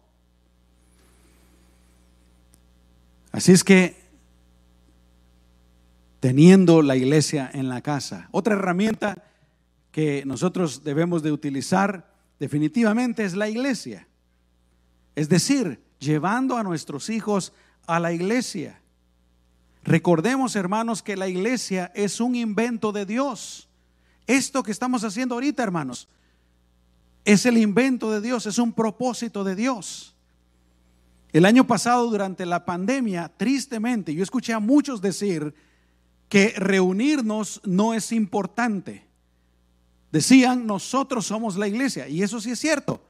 Así 3.32 3.52
es 3.52 3.62
que 3.62 4.00
teniendo 6.20 6.82
la 6.82 6.96
iglesia 6.96 7.50
en 7.52 7.68
la 7.68 7.80
casa. 7.80 8.28
Otra 8.30 8.54
herramienta 8.54 9.24
que 9.90 10.22
nosotros 10.26 10.84
debemos 10.84 11.22
de 11.22 11.32
utilizar 11.32 12.14
definitivamente 12.38 13.24
es 13.24 13.34
la 13.34 13.48
iglesia. 13.48 14.06
Es 15.14 15.28
decir, 15.28 15.82
llevando 15.98 16.56
a 16.56 16.62
nuestros 16.62 17.10
hijos 17.10 17.52
a 17.86 17.98
la 17.98 18.12
iglesia. 18.12 18.79
Recordemos, 19.82 20.56
hermanos, 20.56 21.02
que 21.02 21.16
la 21.16 21.28
iglesia 21.28 21.90
es 21.94 22.20
un 22.20 22.34
invento 22.34 22.92
de 22.92 23.06
Dios. 23.06 23.68
Esto 24.26 24.62
que 24.62 24.72
estamos 24.72 25.04
haciendo 25.04 25.34
ahorita, 25.34 25.62
hermanos, 25.62 26.08
es 27.24 27.46
el 27.46 27.58
invento 27.58 28.10
de 28.10 28.20
Dios, 28.20 28.46
es 28.46 28.58
un 28.58 28.72
propósito 28.72 29.44
de 29.44 29.54
Dios. 29.54 30.14
El 31.32 31.46
año 31.46 31.66
pasado, 31.66 32.10
durante 32.10 32.44
la 32.44 32.64
pandemia, 32.64 33.30
tristemente, 33.36 34.14
yo 34.14 34.22
escuché 34.22 34.52
a 34.52 34.58
muchos 34.58 35.00
decir, 35.00 35.54
que 36.30 36.54
reunirnos 36.56 37.60
no 37.64 37.92
es 37.92 38.12
importante. 38.12 39.04
Decían, 40.12 40.64
nosotros 40.64 41.26
somos 41.26 41.56
la 41.56 41.66
iglesia. 41.66 42.08
Y 42.08 42.22
eso 42.22 42.40
sí 42.40 42.52
es 42.52 42.58
cierto. 42.60 43.04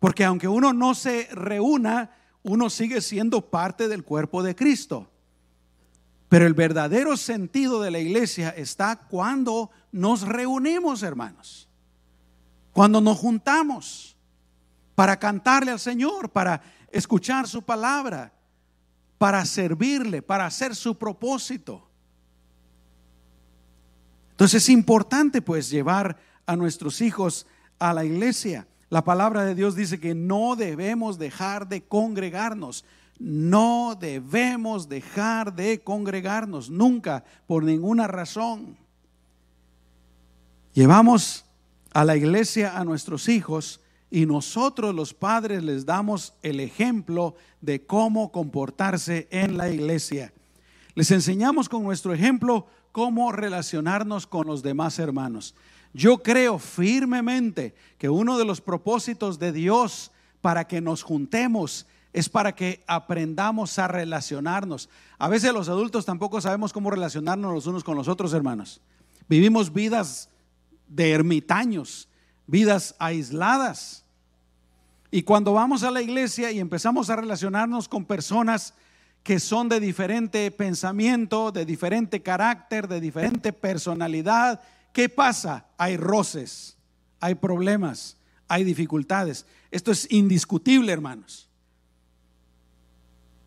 Porque 0.00 0.24
aunque 0.24 0.48
uno 0.48 0.72
no 0.72 0.94
se 0.94 1.28
reúna, 1.30 2.10
uno 2.42 2.68
sigue 2.68 3.00
siendo 3.00 3.48
parte 3.48 3.86
del 3.86 4.02
cuerpo 4.02 4.42
de 4.42 4.56
Cristo. 4.56 5.08
Pero 6.34 6.48
el 6.48 6.54
verdadero 6.54 7.16
sentido 7.16 7.80
de 7.80 7.92
la 7.92 8.00
iglesia 8.00 8.50
está 8.56 8.96
cuando 8.96 9.70
nos 9.92 10.22
reunimos, 10.22 11.04
hermanos. 11.04 11.68
Cuando 12.72 13.00
nos 13.00 13.18
juntamos 13.18 14.16
para 14.96 15.16
cantarle 15.16 15.70
al 15.70 15.78
Señor, 15.78 16.30
para 16.30 16.60
escuchar 16.90 17.46
su 17.46 17.62
palabra, 17.62 18.32
para 19.16 19.44
servirle, 19.44 20.22
para 20.22 20.46
hacer 20.46 20.74
su 20.74 20.98
propósito. 20.98 21.88
Entonces 24.32 24.64
es 24.64 24.68
importante 24.70 25.40
pues 25.40 25.70
llevar 25.70 26.16
a 26.46 26.56
nuestros 26.56 27.00
hijos 27.00 27.46
a 27.78 27.94
la 27.94 28.04
iglesia. 28.04 28.66
La 28.90 29.04
palabra 29.04 29.44
de 29.44 29.54
Dios 29.54 29.76
dice 29.76 30.00
que 30.00 30.16
no 30.16 30.56
debemos 30.56 31.16
dejar 31.16 31.68
de 31.68 31.84
congregarnos. 31.84 32.84
No 33.18 33.96
debemos 33.98 34.88
dejar 34.88 35.54
de 35.54 35.80
congregarnos 35.80 36.70
nunca 36.70 37.24
por 37.46 37.62
ninguna 37.62 38.06
razón. 38.06 38.76
Llevamos 40.72 41.44
a 41.92 42.04
la 42.04 42.16
iglesia 42.16 42.76
a 42.76 42.84
nuestros 42.84 43.28
hijos 43.28 43.80
y 44.10 44.26
nosotros 44.26 44.94
los 44.94 45.14
padres 45.14 45.62
les 45.62 45.86
damos 45.86 46.34
el 46.42 46.60
ejemplo 46.60 47.36
de 47.60 47.86
cómo 47.86 48.32
comportarse 48.32 49.28
en 49.30 49.56
la 49.56 49.70
iglesia. 49.70 50.32
Les 50.94 51.10
enseñamos 51.10 51.68
con 51.68 51.82
nuestro 51.82 52.12
ejemplo 52.12 52.66
cómo 52.92 53.32
relacionarnos 53.32 54.26
con 54.26 54.46
los 54.46 54.62
demás 54.62 54.98
hermanos. 54.98 55.54
Yo 55.92 56.22
creo 56.22 56.58
firmemente 56.58 57.74
que 57.98 58.08
uno 58.08 58.38
de 58.38 58.44
los 58.44 58.60
propósitos 58.60 59.38
de 59.38 59.52
Dios 59.52 60.10
para 60.40 60.66
que 60.66 60.80
nos 60.80 61.02
juntemos 61.02 61.86
es 62.14 62.28
para 62.28 62.54
que 62.54 62.84
aprendamos 62.86 63.76
a 63.80 63.88
relacionarnos. 63.88 64.88
A 65.18 65.28
veces 65.28 65.52
los 65.52 65.68
adultos 65.68 66.06
tampoco 66.06 66.40
sabemos 66.40 66.72
cómo 66.72 66.90
relacionarnos 66.90 67.52
los 67.52 67.66
unos 67.66 67.82
con 67.82 67.96
los 67.96 68.06
otros, 68.06 68.32
hermanos. 68.32 68.80
Vivimos 69.28 69.72
vidas 69.72 70.30
de 70.86 71.10
ermitaños, 71.10 72.08
vidas 72.46 72.94
aisladas. 73.00 74.04
Y 75.10 75.24
cuando 75.24 75.54
vamos 75.54 75.82
a 75.82 75.90
la 75.90 76.02
iglesia 76.02 76.52
y 76.52 76.60
empezamos 76.60 77.10
a 77.10 77.16
relacionarnos 77.16 77.88
con 77.88 78.04
personas 78.04 78.74
que 79.24 79.40
son 79.40 79.68
de 79.68 79.80
diferente 79.80 80.52
pensamiento, 80.52 81.50
de 81.50 81.66
diferente 81.66 82.22
carácter, 82.22 82.86
de 82.86 83.00
diferente 83.00 83.52
personalidad, 83.52 84.60
¿qué 84.92 85.08
pasa? 85.08 85.66
Hay 85.78 85.96
roces, 85.96 86.76
hay 87.18 87.34
problemas, 87.34 88.18
hay 88.46 88.62
dificultades. 88.62 89.46
Esto 89.72 89.90
es 89.90 90.06
indiscutible, 90.12 90.92
hermanos. 90.92 91.48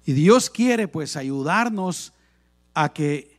Y 0.08 0.14
Dios 0.14 0.50
quiere 0.50 0.88
pues 0.88 1.18
ayudarnos 1.18 2.14
a 2.74 2.94
que 2.94 3.38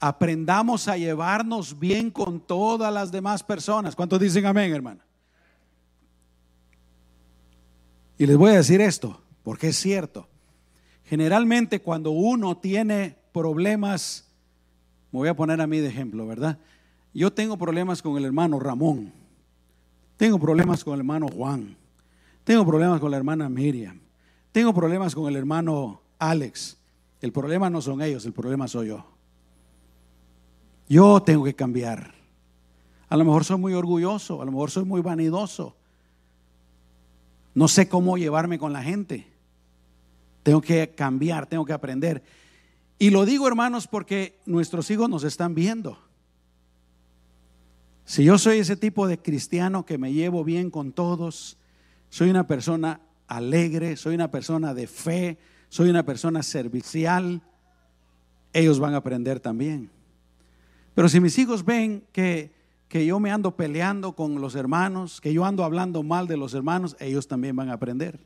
aprendamos 0.00 0.88
a 0.88 0.96
llevarnos 0.96 1.78
bien 1.78 2.10
con 2.10 2.40
todas 2.40 2.90
las 2.90 3.12
demás 3.12 3.42
personas. 3.42 3.94
¿Cuántos 3.94 4.18
dicen 4.18 4.46
amén, 4.46 4.72
hermano? 4.72 5.02
Y 8.16 8.24
les 8.24 8.34
voy 8.38 8.52
a 8.52 8.56
decir 8.56 8.80
esto, 8.80 9.20
porque 9.42 9.68
es 9.68 9.76
cierto. 9.76 10.26
Generalmente 11.04 11.82
cuando 11.82 12.12
uno 12.12 12.56
tiene 12.56 13.18
problemas, 13.30 14.26
me 15.12 15.18
voy 15.18 15.28
a 15.28 15.36
poner 15.36 15.60
a 15.60 15.66
mí 15.66 15.80
de 15.80 15.88
ejemplo, 15.88 16.26
¿verdad? 16.26 16.58
Yo 17.12 17.30
tengo 17.30 17.58
problemas 17.58 18.00
con 18.00 18.16
el 18.16 18.24
hermano 18.24 18.58
Ramón, 18.58 19.12
tengo 20.16 20.40
problemas 20.40 20.82
con 20.82 20.94
el 20.94 21.00
hermano 21.00 21.28
Juan, 21.28 21.76
tengo 22.42 22.64
problemas 22.64 23.00
con 23.00 23.10
la 23.10 23.18
hermana 23.18 23.50
Miriam, 23.50 24.00
tengo 24.52 24.74
problemas 24.74 25.14
con 25.14 25.28
el 25.28 25.36
hermano 25.36 26.00
Alex. 26.18 26.76
El 27.20 27.32
problema 27.32 27.70
no 27.70 27.82
son 27.82 28.02
ellos, 28.02 28.24
el 28.24 28.32
problema 28.32 28.66
soy 28.66 28.88
yo. 28.88 29.04
Yo 30.88 31.22
tengo 31.22 31.44
que 31.44 31.54
cambiar. 31.54 32.14
A 33.08 33.16
lo 33.16 33.24
mejor 33.24 33.44
soy 33.44 33.58
muy 33.58 33.74
orgulloso, 33.74 34.40
a 34.40 34.44
lo 34.44 34.52
mejor 34.52 34.70
soy 34.70 34.84
muy 34.84 35.00
vanidoso. 35.00 35.76
No 37.54 37.68
sé 37.68 37.88
cómo 37.88 38.16
llevarme 38.16 38.58
con 38.58 38.72
la 38.72 38.82
gente. 38.82 39.26
Tengo 40.42 40.60
que 40.60 40.90
cambiar, 40.96 41.46
tengo 41.46 41.64
que 41.64 41.72
aprender. 41.72 42.22
Y 42.98 43.10
lo 43.10 43.24
digo, 43.24 43.46
hermanos, 43.46 43.86
porque 43.86 44.38
nuestros 44.46 44.90
hijos 44.90 45.08
nos 45.08 45.24
están 45.24 45.54
viendo. 45.54 45.98
Si 48.04 48.24
yo 48.24 48.38
soy 48.38 48.58
ese 48.58 48.76
tipo 48.76 49.06
de 49.06 49.18
cristiano 49.18 49.86
que 49.86 49.98
me 49.98 50.12
llevo 50.12 50.42
bien 50.42 50.70
con 50.70 50.92
todos, 50.92 51.56
soy 52.08 52.30
una 52.30 52.46
persona 52.46 53.00
alegre, 53.30 53.96
soy 53.96 54.16
una 54.16 54.30
persona 54.30 54.74
de 54.74 54.86
fe, 54.86 55.38
soy 55.68 55.88
una 55.88 56.04
persona 56.04 56.42
servicial, 56.42 57.40
ellos 58.52 58.80
van 58.80 58.94
a 58.94 58.98
aprender 58.98 59.38
también. 59.38 59.88
Pero 60.94 61.08
si 61.08 61.20
mis 61.20 61.38
hijos 61.38 61.64
ven 61.64 62.02
que, 62.12 62.52
que 62.88 63.06
yo 63.06 63.20
me 63.20 63.30
ando 63.30 63.54
peleando 63.54 64.16
con 64.16 64.40
los 64.40 64.56
hermanos, 64.56 65.20
que 65.20 65.32
yo 65.32 65.44
ando 65.44 65.64
hablando 65.64 66.02
mal 66.02 66.26
de 66.26 66.36
los 66.36 66.54
hermanos, 66.54 66.96
ellos 66.98 67.28
también 67.28 67.54
van 67.54 67.70
a 67.70 67.74
aprender. 67.74 68.18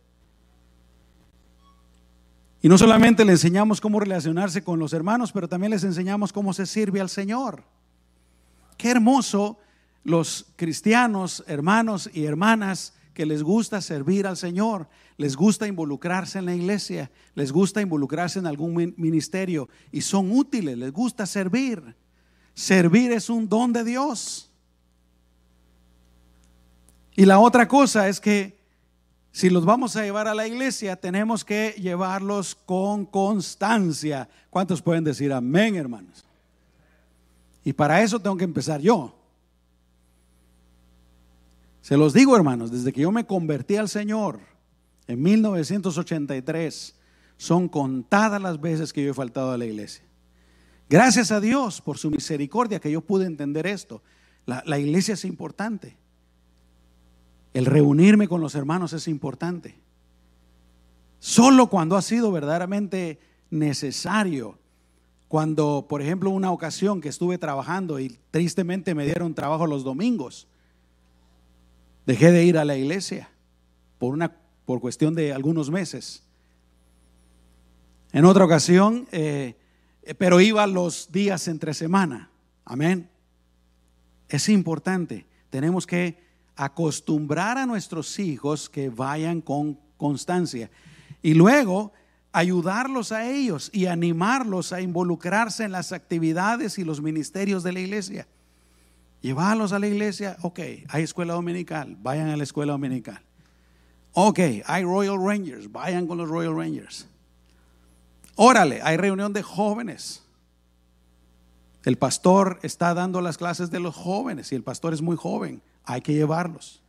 Y 2.63 2.69
no 2.69 2.79
solamente 2.79 3.27
le 3.27 3.33
enseñamos 3.33 3.83
cómo 3.83 4.01
relacionarse 4.01 4.65
con 4.65 4.79
los 4.79 4.95
hermanos, 4.95 5.33
pero 5.33 5.49
también 5.49 5.71
les 5.71 5.85
enseñamos 5.85 6.33
cómo 6.33 6.55
se 6.55 6.65
sirve 6.65 6.99
al 7.03 7.11
Señor. 7.11 7.63
Qué 8.79 8.91
hermoso 8.91 9.59
los 10.03 10.47
cristianos, 10.57 11.45
hermanos 11.47 12.09
y 12.15 12.25
hermanas 12.25 12.95
que 13.15 13.25
les 13.25 13.43
gusta 13.43 13.81
servir 13.81 14.27
al 14.27 14.37
Señor, 14.37 14.89
les 15.17 15.37
gusta 15.37 15.67
involucrarse 15.67 16.39
en 16.39 16.47
la 16.47 16.55
iglesia, 16.55 17.11
les 17.35 17.53
gusta 17.53 17.81
involucrarse 17.81 18.41
en 18.41 18.47
algún 18.47 18.95
ministerio 18.97 19.69
y 19.93 20.03
son 20.03 20.31
útiles, 20.33 20.77
les 20.77 20.93
gusta 20.93 21.25
servir. 21.25 21.97
Servir 22.53 23.13
es 23.13 23.31
un 23.31 23.49
don 23.49 23.73
de 23.73 23.85
Dios. 23.85 24.51
Y 27.17 27.25
la 27.25 27.39
otra 27.39 27.69
cosa 27.69 28.09
es 28.09 28.21
que 28.21 28.59
si 29.31 29.51
los 29.51 29.65
vamos 29.65 29.97
a 29.97 30.03
llevar 30.03 30.29
a 30.29 30.35
la 30.35 30.47
iglesia, 30.47 30.97
tenemos 30.97 31.45
que 31.45 31.75
llevarlos 31.79 32.55
con 32.55 33.07
constancia. 33.07 34.29
¿Cuántos 34.51 34.83
pueden 34.83 35.05
decir 35.05 35.33
amén, 35.33 35.77
hermanos? 35.77 36.25
Y 37.65 37.73
para 37.73 38.03
eso 38.03 38.21
tengo 38.21 38.37
que 38.37 38.45
empezar 38.45 38.81
yo. 38.81 39.24
Se 41.85 41.99
los 41.99 42.15
digo, 42.15 42.35
hermanos, 42.35 42.71
desde 42.71 42.95
que 42.95 43.03
yo 43.03 43.13
me 43.13 43.27
convertí 43.27 43.77
al 43.77 43.91
Señor 43.91 44.41
en 45.07 45.23
1983, 45.23 46.95
son 47.37 47.69
contadas 47.69 48.41
las 48.41 48.59
veces 48.59 48.91
que 48.91 49.05
yo 49.05 49.11
he 49.11 49.15
faltado 49.15 49.51
a 49.51 49.59
la 49.59 49.67
iglesia. 49.67 50.03
Gracias 50.89 51.31
a 51.31 51.41
Dios 51.41 51.83
por 51.83 51.99
su 51.99 52.11
misericordia 52.11 52.81
que 52.81 52.91
yo 52.91 53.03
pude 53.03 53.27
entender 53.27 53.67
esto. 53.67 54.03
La, 54.47 54.63
la 54.65 54.79
iglesia 54.79 55.13
es 55.13 55.27
importante. 55.27 55.99
El 57.53 57.67
reunirme 57.67 58.29
con 58.29 58.41
los 58.41 58.55
hermanos 58.55 58.95
es 58.95 59.07
importante. 59.07 59.75
Solo 61.19 61.67
cuando 61.67 61.99
ha 61.99 62.03
sido 62.03 62.33
verdaderamente 62.33 63.19
necesario. 63.51 64.59
Cuando, 65.29 65.85
por 65.87 66.01
ejemplo, 66.01 66.31
una 66.31 66.51
ocasión 66.51 67.03
que 67.03 67.11
estuve 67.11 67.37
trabajando 67.37 68.01
y 68.01 68.19
tristemente 68.31 68.95
me 68.95 69.05
dieron 69.05 69.35
trabajo 69.35 69.67
los 69.67 69.85
domingos 69.85 70.49
Dejé 72.07 72.33
de 72.33 72.45
ir 72.45 72.59
a 72.59 72.65
la 72.65 72.77
iglesia 72.77 73.31
por, 73.99 74.13
una, 74.13 74.37
por 74.67 74.81
cuestión 74.81 75.15
de 75.15 75.33
algunos 75.33 75.71
meses. 75.71 76.23
En 78.13 78.25
otra 78.25 78.45
ocasión, 78.45 79.09
eh, 79.11 79.57
pero 80.19 80.41
iba 80.41 80.67
los 80.67 81.11
días 81.11 81.49
entre 81.49 81.75
semana. 81.75 82.31
Amén. 82.65 83.09
Es 84.29 84.49
importante. 84.49 85.27
Tenemos 85.51 85.87
que 85.87 86.23
acostumbrar 86.57 87.59
a 87.59 87.67
nuestros 87.67 88.19
hijos 88.19 88.69
que 88.69 88.89
vayan 88.89 89.41
con 89.41 89.79
constancia. 89.97 90.71
Y 91.23 91.35
luego 91.35 91.93
ayudarlos 92.33 93.13
a 93.13 93.29
ellos 93.31 93.71
y 93.73 93.87
animarlos 93.87 94.73
a 94.73 94.81
involucrarse 94.81 95.65
en 95.65 95.73
las 95.73 95.93
actividades 95.93 96.79
y 96.79 96.85
los 96.85 97.01
ministerios 97.01 97.63
de 97.63 97.73
la 97.73 97.81
iglesia. 97.81 98.27
Llevarlos 99.25 99.73
a 99.73 99.79
la 99.79 99.87
iglesia, 99.87 100.37
ok, 100.43 100.61
hay 100.87 101.03
escuela 101.03 101.33
dominical, 101.33 101.97
vayan 102.03 102.29
a 102.29 102.37
la 102.37 102.43
escuela 102.43 102.73
dominical. 102.73 103.23
Ok, 104.13 104.39
hay 104.67 104.85
Royal 104.85 105.17
Rangers, 105.19 105.73
vayan 105.73 106.07
con 106.07 106.19
los 106.19 106.29
Royal 106.29 106.55
Rangers. 106.55 107.07
Órale, 108.35 108.83
hay 108.83 108.99
reunión 108.99 109.33
de 109.33 109.43
jóvenes. 109.43 110.23
El 111.85 111.97
pastor 111.97 112.59
está 112.63 112.93
dando 112.93 113.23
las 113.23 113.39
clases 113.39 113.71
de 113.71 113.81
los 113.81 113.95
jóvenes 113.95 114.53
y 114.53 114.57
el 114.57 114.63
pastor 114.63 114.93
es 114.93 115.01
muy 115.01 115.17
joven, 115.17 115.63
hay 115.85 116.03
que 116.03 116.13
llevarlos. 116.13 116.83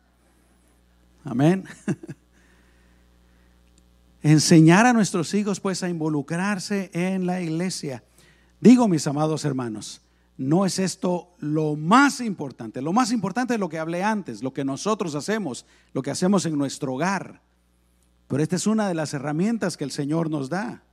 Amén. 1.24 1.64
Enseñar 4.24 4.86
a 4.86 4.92
nuestros 4.92 5.34
hijos 5.34 5.62
pues 5.62 5.84
a 5.84 5.88
involucrarse 5.88 6.90
en 6.92 7.28
la 7.28 7.40
iglesia. 7.40 8.04
Digo, 8.60 8.90
mis 8.90 9.08
amados 9.08 9.46
hermanos, 9.46 10.02
no 10.38 10.66
es 10.66 10.80
esto 10.80 11.34
lo 11.40 11.76
más 11.76 12.20
importante. 12.20 12.82
Lo 12.82 12.92
más 12.92 13.12
importante 13.12 13.54
es 13.54 13.60
lo 13.60 13.70
que 13.70 13.80
hablé 13.80 14.04
antes, 14.04 14.44
lo 14.44 14.54
que 14.54 14.66
nosotros 14.66 15.16
hacemos, 15.16 15.66
lo 15.94 16.02
que 16.02 16.12
hacemos 16.12 16.46
en 16.46 16.58
nuestro 16.58 16.94
hogar. 16.94 17.42
Pero 18.28 18.44
esta 18.44 18.56
es 18.56 18.68
una 18.68 18.88
de 18.88 18.96
las 18.96 19.14
herramientas 19.14 19.78
que 19.78 19.84
el 19.84 19.92
Señor 19.92 20.30
nos 20.30 20.50
da. 20.50 20.84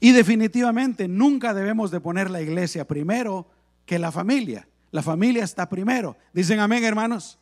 Y 0.00 0.12
definitivamente 0.12 1.08
nunca 1.08 1.54
debemos 1.54 1.90
de 1.90 2.00
poner 2.00 2.30
la 2.30 2.42
iglesia 2.42 2.86
primero 2.86 3.48
que 3.86 3.98
la 3.98 4.12
familia. 4.12 4.68
La 4.90 5.02
familia 5.02 5.44
está 5.44 5.68
primero. 5.68 6.16
Dicen 6.32 6.60
amén, 6.60 6.84
hermanos. 6.84 7.38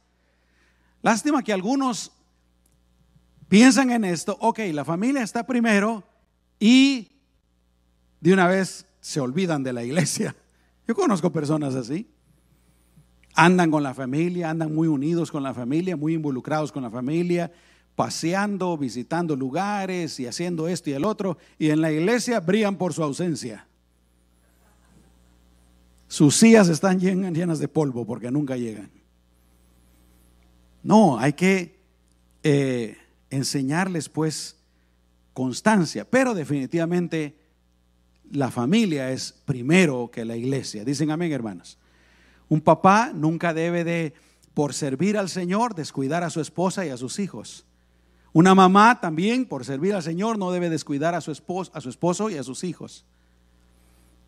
Lástima 1.02 1.42
que 1.42 1.52
algunos 1.52 2.12
piensan 3.48 3.90
en 3.90 4.04
esto. 4.04 4.36
Ok, 4.40 4.60
la 4.72 4.84
familia 4.84 5.22
está 5.22 5.46
primero 5.46 6.04
y 6.58 7.10
de 8.20 8.32
una 8.32 8.46
vez 8.46 8.86
se 9.00 9.20
olvidan 9.20 9.62
de 9.62 9.72
la 9.72 9.84
iglesia. 9.84 10.34
Yo 10.86 10.94
conozco 10.94 11.32
personas 11.32 11.74
así. 11.74 12.08
Andan 13.34 13.70
con 13.70 13.82
la 13.82 13.92
familia, 13.92 14.50
andan 14.50 14.74
muy 14.74 14.88
unidos 14.88 15.30
con 15.30 15.42
la 15.42 15.52
familia, 15.52 15.96
muy 15.96 16.14
involucrados 16.14 16.72
con 16.72 16.82
la 16.82 16.90
familia, 16.90 17.52
paseando, 17.94 18.78
visitando 18.78 19.36
lugares 19.36 20.18
y 20.20 20.26
haciendo 20.26 20.68
esto 20.68 20.90
y 20.90 20.94
el 20.94 21.04
otro. 21.04 21.36
Y 21.58 21.70
en 21.70 21.80
la 21.80 21.92
iglesia 21.92 22.40
brillan 22.40 22.76
por 22.76 22.94
su 22.94 23.02
ausencia. 23.02 23.66
Sus 26.08 26.36
sillas 26.36 26.68
están 26.68 27.00
llenas 27.00 27.58
de 27.58 27.68
polvo 27.68 28.06
porque 28.06 28.30
nunca 28.30 28.56
llegan. 28.56 28.90
No, 30.82 31.18
hay 31.18 31.32
que 31.32 31.80
eh, 32.42 32.96
enseñarles 33.28 34.08
pues 34.08 34.56
constancia, 35.34 36.08
pero 36.08 36.32
definitivamente 36.32 37.36
la 38.30 38.50
familia 38.50 39.10
es 39.10 39.32
primero 39.44 40.10
que 40.10 40.24
la 40.24 40.36
iglesia. 40.36 40.84
Dicen 40.84 41.10
amén, 41.10 41.32
hermanos. 41.32 41.78
Un 42.48 42.60
papá 42.60 43.12
nunca 43.14 43.52
debe 43.52 43.84
de, 43.84 44.14
por 44.54 44.74
servir 44.74 45.18
al 45.18 45.28
Señor, 45.28 45.74
descuidar 45.74 46.22
a 46.22 46.30
su 46.30 46.40
esposa 46.40 46.86
y 46.86 46.90
a 46.90 46.96
sus 46.96 47.18
hijos. 47.18 47.64
Una 48.32 48.54
mamá 48.54 49.00
también, 49.00 49.46
por 49.46 49.64
servir 49.64 49.94
al 49.94 50.02
Señor, 50.02 50.38
no 50.38 50.50
debe 50.50 50.68
descuidar 50.68 51.14
a 51.14 51.20
su 51.20 51.32
esposo, 51.32 51.70
a 51.74 51.80
su 51.80 51.88
esposo 51.88 52.30
y 52.30 52.36
a 52.36 52.42
sus 52.42 52.64
hijos. 52.64 53.04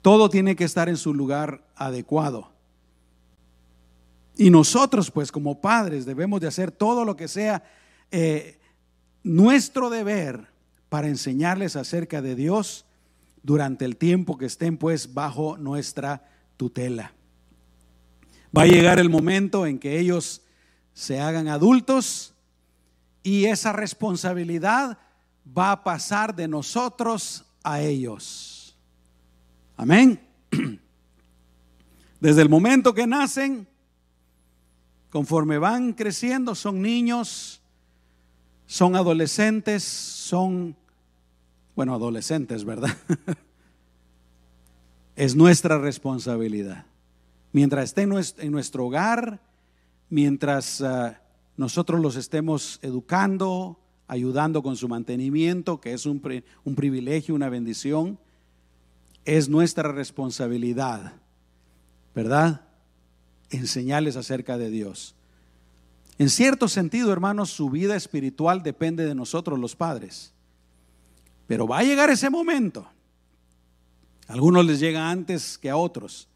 Todo 0.03 0.31
tiene 0.31 0.57
que 0.57 0.65
estar 0.65 0.89
en 0.89 0.97
su 0.97 1.13
lugar 1.13 1.65
adecuado. 1.77 2.51
Y 4.37 4.51
nosotros, 4.51 5.11
pues 5.11 5.31
como 5.31 5.61
padres, 5.61 6.07
debemos 6.07 6.41
de 6.41 6.47
hacer 6.47 6.71
todo 6.71 7.05
lo 7.05 7.17
que 7.17 7.29
sea 7.29 7.65
eh, 8.11 8.59
nuestro 9.23 9.91
deber 9.91 10.47
para 10.89 11.09
enseñarles 11.09 11.77
acerca 11.77 12.23
de 12.23 12.35
Dios 12.35 12.87
durante 13.49 13.87
el 13.87 13.97
tiempo 13.97 14.37
que 14.37 14.45
estén 14.45 14.77
pues 14.77 15.15
bajo 15.15 15.57
nuestra 15.57 16.23
tutela. 16.59 17.15
Va 18.55 18.65
a 18.65 18.67
llegar 18.67 18.99
el 18.99 19.09
momento 19.09 19.65
en 19.65 19.79
que 19.79 19.99
ellos 19.99 20.43
se 20.93 21.19
hagan 21.19 21.49
adultos 21.49 22.35
y 23.23 23.47
esa 23.47 23.73
responsabilidad 23.73 24.99
va 25.57 25.73
a 25.73 25.83
pasar 25.83 26.37
de 26.37 26.47
nosotros 26.47 27.47
a 27.63 27.81
ellos. 27.81 28.77
Amén. 29.79 30.21
Desde 32.21 32.43
el 32.43 32.51
momento 32.51 32.93
que 32.93 33.07
nacen, 33.07 33.67
conforme 35.09 35.57
van 35.57 35.95
creciendo, 35.95 36.55
son 36.55 36.83
niños, 36.83 37.63
son 38.67 38.95
adolescentes, 38.95 39.85
son, 39.85 40.77
bueno, 41.79 41.95
adolescentes, 41.95 42.65
¿verdad? 42.65 42.91
es 45.15 45.37
nuestra 45.37 45.79
responsabilidad. 45.79 46.87
Mientras 47.53 47.85
estén 47.85 48.13
en 48.39 48.51
nuestro 48.51 48.87
hogar, 48.87 49.41
mientras 50.11 50.81
ah, 50.81 51.23
nosotros 51.57 52.01
los 52.01 52.17
estemos 52.17 52.81
educando, 52.83 53.79
ayudando 54.09 54.61
con 54.61 54.75
su 54.75 54.89
mantenimiento, 54.89 55.81
que 55.81 55.93
es 55.93 56.05
un, 56.05 56.21
un 56.65 56.75
privilegio, 56.75 57.37
una 57.37 57.49
bendición, 57.49 58.19
es 59.25 59.49
nuestra 59.49 59.93
responsabilidad, 59.93 61.13
¿verdad? 62.13 62.63
Enseñarles 63.51 64.17
acerca 64.17 64.59
de 64.59 64.71
Dios. 64.71 65.15
En 66.19 66.29
cierto 66.29 66.67
sentido, 66.67 67.13
hermanos, 67.13 67.51
su 67.51 67.71
vida 67.71 67.95
espiritual 67.95 68.65
depende 68.65 69.07
de 69.07 69.15
nosotros 69.15 69.61
los 69.61 69.77
padres. 69.77 70.35
Pero 71.49 71.67
va 71.67 71.79
a 71.79 71.83
llegar 71.83 72.11
ese 72.11 72.31
momento. 72.31 72.87
A 74.29 74.35
algunos 74.35 74.65
les 74.65 74.79
llega 74.79 75.11
antes 75.11 75.59
que 75.59 75.71
a 75.71 75.77
otros. 75.77 76.29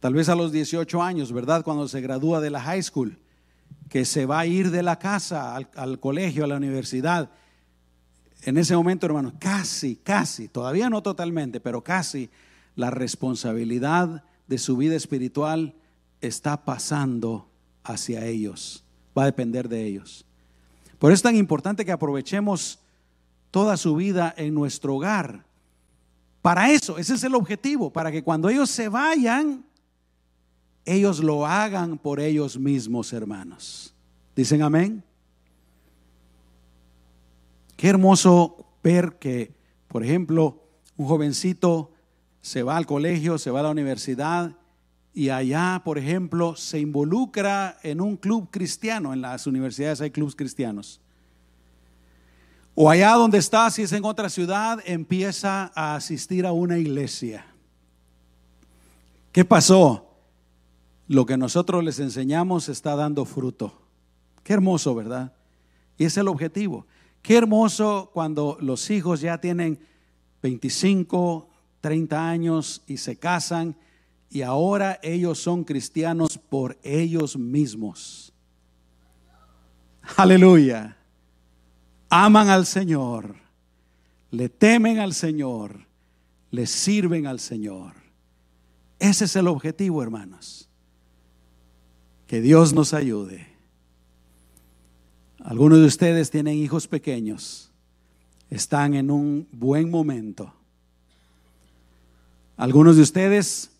Tal 0.00 0.14
vez 0.14 0.30
a 0.30 0.36
los 0.36 0.52
18 0.52 1.02
años, 1.02 1.32
¿verdad? 1.32 1.64
Cuando 1.64 1.88
se 1.88 2.00
gradúa 2.00 2.40
de 2.40 2.50
la 2.50 2.62
high 2.62 2.82
school 2.82 3.18
que 3.88 4.04
se 4.04 4.24
va 4.24 4.40
a 4.40 4.46
ir 4.46 4.70
de 4.70 4.82
la 4.82 4.98
casa 4.98 5.54
al, 5.54 6.00
colegio, 6.00 6.44
a 6.44 6.46
la 6.46 6.56
universidad. 6.56 7.30
En 8.42 8.56
ese 8.56 8.76
momento, 8.76 9.06
hermanos, 9.06 9.34
casi, 9.38 9.96
casi, 9.96 10.48
todavía 10.48 10.88
no 10.88 11.02
totalmente, 11.02 11.60
pero 11.60 11.82
casi 11.82 12.30
la 12.76 12.90
responsabilidad 12.90 14.22
de 14.46 14.58
su 14.58 14.76
vida 14.76 14.94
espiritual 14.94 15.74
está 16.20 16.64
pasando 16.64 17.48
hacia 17.82 18.26
ellos. 18.26 18.84
Va 19.16 19.22
a 19.22 19.26
depender 19.26 19.68
de 19.68 19.84
ellos. 19.84 20.24
Por 21.00 21.10
eso 21.10 21.16
es 21.16 21.22
tan 21.22 21.36
importante 21.36 21.84
que 21.84 21.92
aprovechemos 21.92 22.78
toda 23.56 23.78
su 23.78 23.96
vida 23.96 24.34
en 24.36 24.52
nuestro 24.52 24.96
hogar. 24.96 25.46
Para 26.42 26.70
eso, 26.70 26.98
ese 26.98 27.14
es 27.14 27.24
el 27.24 27.34
objetivo, 27.34 27.90
para 27.90 28.12
que 28.12 28.22
cuando 28.22 28.50
ellos 28.50 28.68
se 28.68 28.90
vayan, 28.90 29.64
ellos 30.84 31.20
lo 31.20 31.46
hagan 31.46 31.96
por 31.96 32.20
ellos 32.20 32.58
mismos, 32.58 33.14
hermanos. 33.14 33.94
¿Dicen 34.36 34.60
amén? 34.60 35.02
Qué 37.78 37.88
hermoso 37.88 38.66
ver 38.82 39.16
que, 39.18 39.54
por 39.88 40.04
ejemplo, 40.04 40.62
un 40.98 41.06
jovencito 41.06 41.92
se 42.42 42.62
va 42.62 42.76
al 42.76 42.84
colegio, 42.84 43.38
se 43.38 43.50
va 43.50 43.60
a 43.60 43.62
la 43.62 43.70
universidad 43.70 44.54
y 45.14 45.30
allá, 45.30 45.80
por 45.82 45.96
ejemplo, 45.96 46.56
se 46.56 46.78
involucra 46.78 47.78
en 47.82 48.02
un 48.02 48.18
club 48.18 48.50
cristiano. 48.50 49.14
En 49.14 49.22
las 49.22 49.46
universidades 49.46 50.02
hay 50.02 50.10
clubes 50.10 50.36
cristianos. 50.36 51.00
O 52.76 52.88
allá 52.88 53.14
donde 53.14 53.38
está, 53.38 53.68
si 53.70 53.82
es 53.82 53.92
en 53.92 54.04
otra 54.04 54.28
ciudad, 54.28 54.78
empieza 54.84 55.72
a 55.74 55.96
asistir 55.96 56.46
a 56.46 56.52
una 56.52 56.78
iglesia. 56.78 57.44
¿Qué 59.32 59.44
pasó? 59.44 60.06
lo 61.08 61.24
que 61.26 61.36
nosotros 61.36 61.84
les 61.84 61.98
enseñamos 62.00 62.68
está 62.68 62.96
dando 62.96 63.24
fruto. 63.24 63.80
Qué 64.42 64.52
hermoso, 64.52 64.94
¿verdad? 64.94 65.32
Y 65.98 66.04
es 66.04 66.16
el 66.16 66.28
objetivo. 66.28 66.86
Qué 67.22 67.36
hermoso 67.36 68.10
cuando 68.12 68.58
los 68.60 68.90
hijos 68.90 69.20
ya 69.20 69.38
tienen 69.38 69.78
25, 70.42 71.48
30 71.80 72.28
años 72.28 72.82
y 72.86 72.96
se 72.98 73.16
casan 73.16 73.76
y 74.30 74.42
ahora 74.42 74.98
ellos 75.02 75.38
son 75.38 75.64
cristianos 75.64 76.38
por 76.38 76.78
ellos 76.82 77.36
mismos. 77.36 78.32
Aleluya. 80.16 80.95
Aman 82.18 82.48
al 82.48 82.64
Señor, 82.64 83.36
le 84.30 84.48
temen 84.48 85.00
al 85.00 85.12
Señor, 85.12 85.86
le 86.50 86.66
sirven 86.66 87.26
al 87.26 87.40
Señor. 87.40 87.92
Ese 88.98 89.26
es 89.26 89.36
el 89.36 89.46
objetivo, 89.46 90.02
hermanos. 90.02 90.66
Que 92.26 92.40
Dios 92.40 92.72
nos 92.72 92.94
ayude. 92.94 93.46
Algunos 95.40 95.80
de 95.80 95.84
ustedes 95.84 96.30
tienen 96.30 96.56
hijos 96.56 96.88
pequeños, 96.88 97.70
están 98.48 98.94
en 98.94 99.10
un 99.10 99.46
buen 99.52 99.90
momento. 99.90 100.54
Algunos 102.56 102.96
de 102.96 103.02
ustedes, 103.02 103.72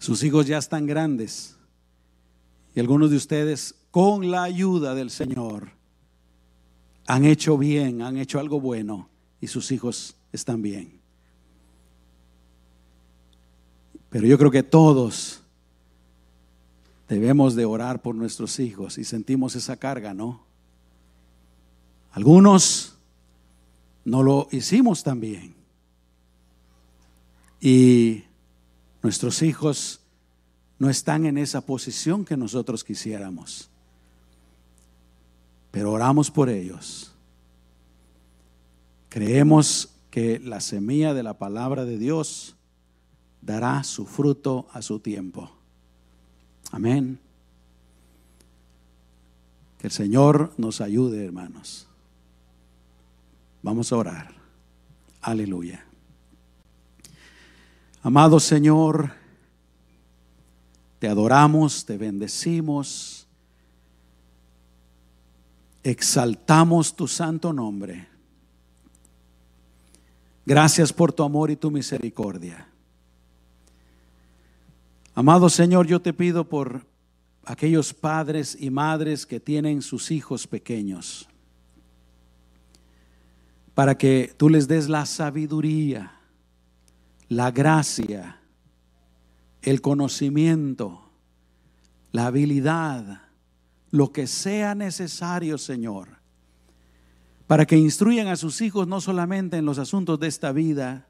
sus 0.00 0.24
hijos 0.24 0.48
ya 0.48 0.58
están 0.58 0.86
grandes. 0.86 1.56
Y 2.74 2.80
algunos 2.80 3.12
de 3.12 3.16
ustedes, 3.16 3.76
con 3.92 4.28
la 4.32 4.42
ayuda 4.42 4.96
del 4.96 5.10
Señor, 5.10 5.75
han 7.06 7.24
hecho 7.24 7.56
bien, 7.56 8.02
han 8.02 8.16
hecho 8.16 8.40
algo 8.40 8.60
bueno 8.60 9.08
y 9.40 9.46
sus 9.46 9.70
hijos 9.70 10.16
están 10.32 10.62
bien. 10.62 11.00
Pero 14.10 14.26
yo 14.26 14.38
creo 14.38 14.50
que 14.50 14.62
todos 14.62 15.42
debemos 17.08 17.54
de 17.54 17.64
orar 17.64 18.02
por 18.02 18.14
nuestros 18.14 18.58
hijos 18.58 18.98
y 18.98 19.04
sentimos 19.04 19.54
esa 19.54 19.76
carga, 19.76 20.14
¿no? 20.14 20.44
Algunos 22.12 22.96
no 24.04 24.22
lo 24.22 24.48
hicimos 24.50 25.02
también. 25.02 25.54
Y 27.60 28.24
nuestros 29.02 29.42
hijos 29.42 30.00
no 30.78 30.88
están 30.88 31.26
en 31.26 31.38
esa 31.38 31.60
posición 31.60 32.24
que 32.24 32.36
nosotros 32.36 32.84
quisiéramos. 32.84 33.70
Pero 35.76 35.92
oramos 35.92 36.30
por 36.30 36.48
ellos. 36.48 37.12
Creemos 39.10 39.90
que 40.10 40.38
la 40.38 40.62
semilla 40.62 41.12
de 41.12 41.22
la 41.22 41.34
palabra 41.34 41.84
de 41.84 41.98
Dios 41.98 42.56
dará 43.42 43.84
su 43.84 44.06
fruto 44.06 44.68
a 44.72 44.80
su 44.80 45.00
tiempo. 45.00 45.50
Amén. 46.70 47.20
Que 49.78 49.88
el 49.88 49.92
Señor 49.92 50.54
nos 50.56 50.80
ayude, 50.80 51.22
hermanos. 51.26 51.86
Vamos 53.62 53.92
a 53.92 53.96
orar. 53.98 54.34
Aleluya. 55.20 55.84
Amado 58.02 58.40
Señor, 58.40 59.10
te 61.00 61.06
adoramos, 61.06 61.84
te 61.84 61.98
bendecimos, 61.98 63.25
exaltamos 65.90 66.96
tu 66.96 67.06
santo 67.06 67.52
nombre. 67.52 68.08
Gracias 70.44 70.92
por 70.92 71.12
tu 71.12 71.22
amor 71.22 71.48
y 71.52 71.56
tu 71.56 71.70
misericordia. 71.70 72.68
Amado 75.14 75.48
Señor, 75.48 75.86
yo 75.86 76.02
te 76.02 76.12
pido 76.12 76.48
por 76.48 76.84
aquellos 77.44 77.94
padres 77.94 78.56
y 78.58 78.68
madres 78.70 79.26
que 79.26 79.38
tienen 79.38 79.80
sus 79.80 80.10
hijos 80.10 80.48
pequeños, 80.48 81.28
para 83.72 83.96
que 83.96 84.34
tú 84.36 84.48
les 84.48 84.66
des 84.66 84.88
la 84.88 85.06
sabiduría, 85.06 86.18
la 87.28 87.52
gracia, 87.52 88.40
el 89.62 89.80
conocimiento, 89.80 91.12
la 92.10 92.26
habilidad, 92.26 93.25
lo 93.96 94.12
que 94.12 94.26
sea 94.26 94.74
necesario, 94.74 95.56
Señor, 95.56 96.08
para 97.46 97.64
que 97.64 97.78
instruyan 97.78 98.28
a 98.28 98.36
sus 98.36 98.60
hijos 98.60 98.86
no 98.86 99.00
solamente 99.00 99.56
en 99.56 99.64
los 99.64 99.78
asuntos 99.78 100.20
de 100.20 100.26
esta 100.26 100.52
vida, 100.52 101.06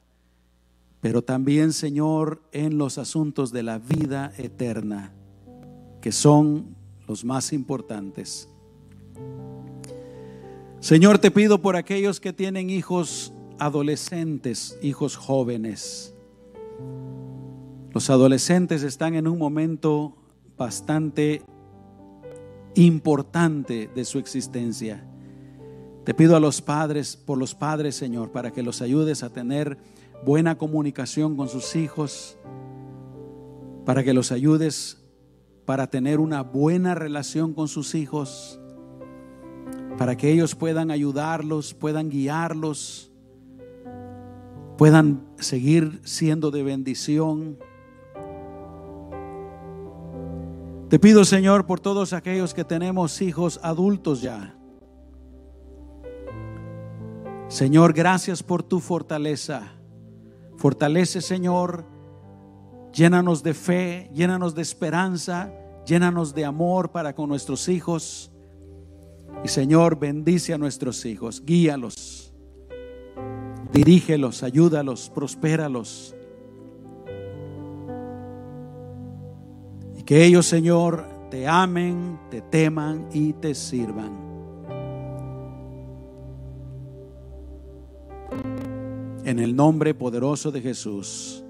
pero 1.01 1.23
también, 1.23 1.73
Señor, 1.73 2.43
en 2.53 2.79
los 2.79 2.99
asuntos 2.99 3.51
de 3.51 3.65
la 3.65 3.79
vida 3.79 4.33
eterna, 4.39 5.13
que 6.01 6.13
son 6.13 6.77
los 7.09 7.25
más 7.25 7.53
importantes. 7.53 8.49
Señor, 10.79 11.19
te 11.19 11.33
pido 11.33 11.61
por 11.61 11.75
aquellos 11.75 12.21
que 12.21 12.33
tienen 12.33 12.71
hijos 12.71 13.33
adolescentes, 13.59 14.79
hijos 14.81 15.17
jóvenes. 15.17 16.15
Los 17.93 18.11
adolescentes 18.11 18.85
están 18.85 19.15
en 19.15 19.27
un 19.27 19.39
momento 19.39 20.15
bastante 20.57 21.43
importante 22.77 23.91
de 23.95 24.05
su 24.05 24.19
existencia. 24.19 25.05
Te 26.05 26.15
pido 26.15 26.37
a 26.37 26.41
los 26.41 26.63
padres, 26.63 27.17
por 27.17 27.37
los 27.37 27.55
padres, 27.55 27.97
Señor, 27.97 28.31
para 28.31 28.53
que 28.53 28.63
los 28.63 28.81
ayudes 28.81 29.25
a 29.25 29.31
tener 29.31 29.77
buena 30.25 30.57
comunicación 30.57 31.37
con 31.37 31.49
sus 31.49 31.75
hijos, 31.75 32.39
para 33.85 34.05
que 34.05 34.15
los 34.15 34.31
ayudes 34.31 35.03
para 35.67 35.89
tener 35.89 36.21
una 36.21 36.43
buena 36.43 36.95
relación 36.95 37.53
con 37.53 37.67
sus 37.67 37.95
hijos, 37.97 38.61
para 39.99 40.17
que 40.17 40.31
ellos 40.31 40.55
puedan 40.55 40.93
ayudarlos, 40.93 41.75
puedan 41.75 42.09
guiarlos, 42.09 43.11
puedan 44.79 45.27
seguir 45.39 46.01
siendo 46.05 46.53
de 46.53 46.63
bendición. 46.63 47.59
Te 50.89 51.01
pido, 51.01 51.25
Señor, 51.25 51.67
por 51.67 51.81
todos 51.81 52.13
aquellos 52.13 52.55
que 52.55 52.65
tenemos 52.65 53.21
hijos 53.21 53.59
adultos 53.63 54.23
ya. 54.23 54.57
Señor, 57.49 57.93
gracias 57.93 58.43
por 58.43 58.63
tu 58.63 58.79
fortaleza. 58.79 59.73
Fortalece, 60.57 61.21
Señor. 61.21 61.85
Llénanos 62.93 63.43
de 63.43 63.53
fe, 63.53 64.11
llénanos 64.15 64.55
de 64.55 64.63
esperanza, 64.63 65.53
llénanos 65.87 66.35
de 66.35 66.45
amor 66.45 66.93
para 66.93 67.15
con 67.15 67.29
nuestros 67.29 67.69
hijos. 67.69 68.31
Y 69.45 69.49
Señor, 69.49 69.99
bendice 69.99 70.55
a 70.55 70.59
nuestros 70.59 71.05
hijos, 71.05 71.45
guíalos, 71.45 72.33
dirígelos, 73.73 74.43
ayúdalos, 74.43 75.11
prospéralos. 75.11 76.16
Que 80.07 80.25
ellos, 80.25 80.47
Señor, 80.47 81.05
te 81.31 81.49
amen, 81.49 82.21
te 82.31 82.41
teman 82.41 83.09
y 83.13 83.33
te 83.33 83.55
sirvan. 83.57 84.25
En 89.25 89.41
el 89.41 89.57
nombre 89.57 89.93
poderoso 89.93 90.53
de 90.53 90.61
Jesús. 90.61 91.43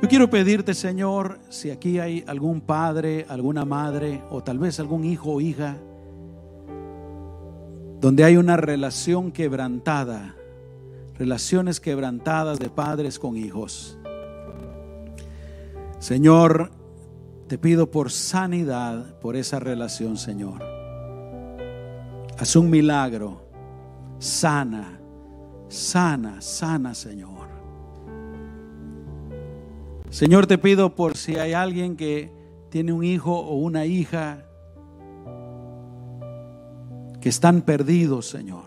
Yo 0.00 0.08
quiero 0.08 0.30
pedirte, 0.30 0.72
Señor, 0.72 1.40
si 1.48 1.70
aquí 1.70 1.98
hay 1.98 2.22
algún 2.28 2.60
padre, 2.60 3.26
alguna 3.28 3.64
madre 3.64 4.22
o 4.30 4.42
tal 4.42 4.58
vez 4.58 4.78
algún 4.78 5.04
hijo 5.04 5.32
o 5.32 5.40
hija, 5.40 5.76
donde 8.00 8.22
hay 8.22 8.36
una 8.36 8.56
relación 8.56 9.32
quebrantada, 9.32 10.36
relaciones 11.18 11.80
quebrantadas 11.80 12.60
de 12.60 12.70
padres 12.70 13.18
con 13.18 13.36
hijos. 13.36 13.98
Señor, 15.98 16.70
te 17.50 17.58
pido 17.58 17.90
por 17.90 18.12
sanidad 18.12 19.18
por 19.18 19.34
esa 19.34 19.58
relación, 19.58 20.16
Señor. 20.16 20.62
Haz 22.38 22.54
un 22.54 22.70
milagro. 22.70 23.42
Sana, 24.20 25.00
sana, 25.66 26.40
sana, 26.42 26.94
Señor. 26.94 27.48
Señor, 30.10 30.46
te 30.46 30.58
pido 30.58 30.94
por 30.94 31.16
si 31.16 31.38
hay 31.38 31.52
alguien 31.52 31.96
que 31.96 32.32
tiene 32.68 32.92
un 32.92 33.02
hijo 33.02 33.36
o 33.36 33.56
una 33.56 33.84
hija 33.84 34.46
que 37.20 37.28
están 37.28 37.62
perdidos, 37.62 38.28
Señor. 38.28 38.66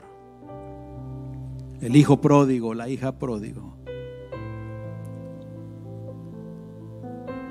El 1.80 1.96
hijo 1.96 2.20
pródigo, 2.20 2.74
la 2.74 2.90
hija 2.90 3.14
pródigo. 3.14 3.78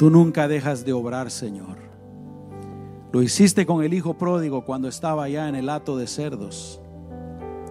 Tú 0.02 0.10
nunca 0.10 0.48
dejas 0.48 0.84
de 0.84 0.92
obrar, 0.92 1.30
Señor. 1.30 1.76
Lo 3.12 3.22
hiciste 3.22 3.64
con 3.64 3.84
el 3.84 3.94
hijo 3.94 4.18
pródigo 4.18 4.64
cuando 4.64 4.88
estaba 4.88 5.22
allá 5.22 5.48
en 5.48 5.54
el 5.54 5.68
hato 5.68 5.96
de 5.96 6.08
cerdos. 6.08 6.80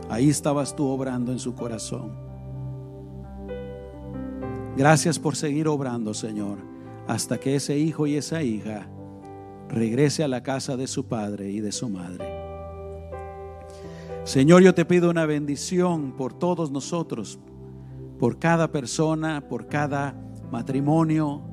Ahí 0.10 0.30
estabas 0.30 0.74
tú 0.74 0.88
obrando 0.88 1.34
en 1.34 1.40
su 1.40 1.54
corazón. 1.54 2.16
Gracias 4.78 5.20
por 5.20 5.36
seguir 5.36 5.68
obrando, 5.68 6.14
Señor, 6.14 6.60
hasta 7.06 7.38
que 7.38 7.56
ese 7.56 7.78
hijo 7.78 8.08
y 8.08 8.16
esa 8.16 8.42
hija 8.42 8.88
regrese 9.68 10.24
a 10.24 10.30
la 10.30 10.42
casa 10.42 10.78
de 10.78 10.88
su 10.88 11.08
padre 11.08 11.52
y 11.52 11.60
de 11.60 11.74
su 11.74 11.90
madre. 11.90 12.24
Señor, 14.24 14.62
yo 14.62 14.74
te 14.74 14.86
pido 14.86 15.10
una 15.10 15.26
bendición 15.26 16.14
por 16.14 16.32
todos 16.32 16.72
nosotros, 16.72 17.40
por 18.18 18.40
cada 18.40 18.72
persona, 18.72 19.50
por 19.50 19.68
cada 19.68 20.16
matrimonio, 20.50 21.51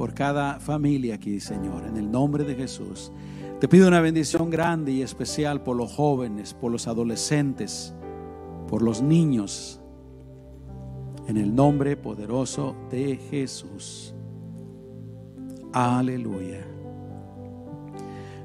por 0.00 0.14
cada 0.14 0.58
familia 0.58 1.16
aquí, 1.16 1.40
Señor, 1.40 1.84
en 1.84 1.98
el 1.98 2.10
nombre 2.10 2.44
de 2.44 2.54
Jesús. 2.54 3.12
Te 3.60 3.68
pido 3.68 3.86
una 3.86 4.00
bendición 4.00 4.48
grande 4.48 4.92
y 4.92 5.02
especial 5.02 5.62
por 5.62 5.76
los 5.76 5.92
jóvenes, 5.92 6.54
por 6.54 6.72
los 6.72 6.88
adolescentes, 6.88 7.92
por 8.66 8.80
los 8.80 9.02
niños, 9.02 9.78
en 11.26 11.36
el 11.36 11.54
nombre 11.54 11.98
poderoso 11.98 12.74
de 12.90 13.18
Jesús. 13.30 14.14
Aleluya. 15.74 16.64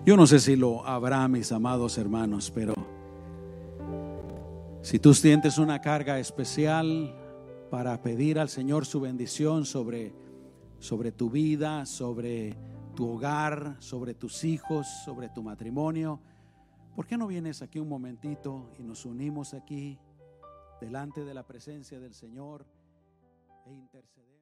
Yo 0.06 0.18
no 0.18 0.28
sé 0.28 0.42
si 0.42 0.58
lo 0.58 0.86
habrá, 0.86 1.26
mis 1.30 1.54
amados 1.54 1.98
hermanos, 1.98 2.52
pero 2.54 2.74
si 4.82 5.00
tú 5.00 5.14
sientes 5.14 5.58
una 5.58 5.80
carga 5.80 6.20
especial 6.20 7.16
para 7.72 8.02
pedir 8.02 8.40
al 8.40 8.50
Señor 8.50 8.86
su 8.86 9.00
bendición 9.00 9.64
sobre, 9.64 10.25
sobre 10.86 11.12
tu 11.12 11.32
vida, 11.32 11.84
sobre 11.88 12.56
tu 12.96 13.10
hogar, 13.10 13.76
sobre 13.80 14.14
tus 14.14 14.44
hijos, 14.44 14.86
sobre 15.04 15.30
tu 15.30 15.42
matrimonio, 15.42 16.20
¿por 16.96 17.08
qué 17.08 17.18
no 17.18 17.26
vienes 17.26 17.64
aquí 17.64 17.80
un 17.80 17.90
momentito 17.90 18.70
y 18.78 18.84
nos 18.84 19.04
unimos 19.04 19.56
aquí 19.56 19.98
delante 20.80 21.26
de 21.26 21.34
la 21.34 21.42
presencia 21.42 22.00
del 22.00 22.14
Señor 22.14 22.68
e 23.66 23.74
intercedemos? 23.74 24.35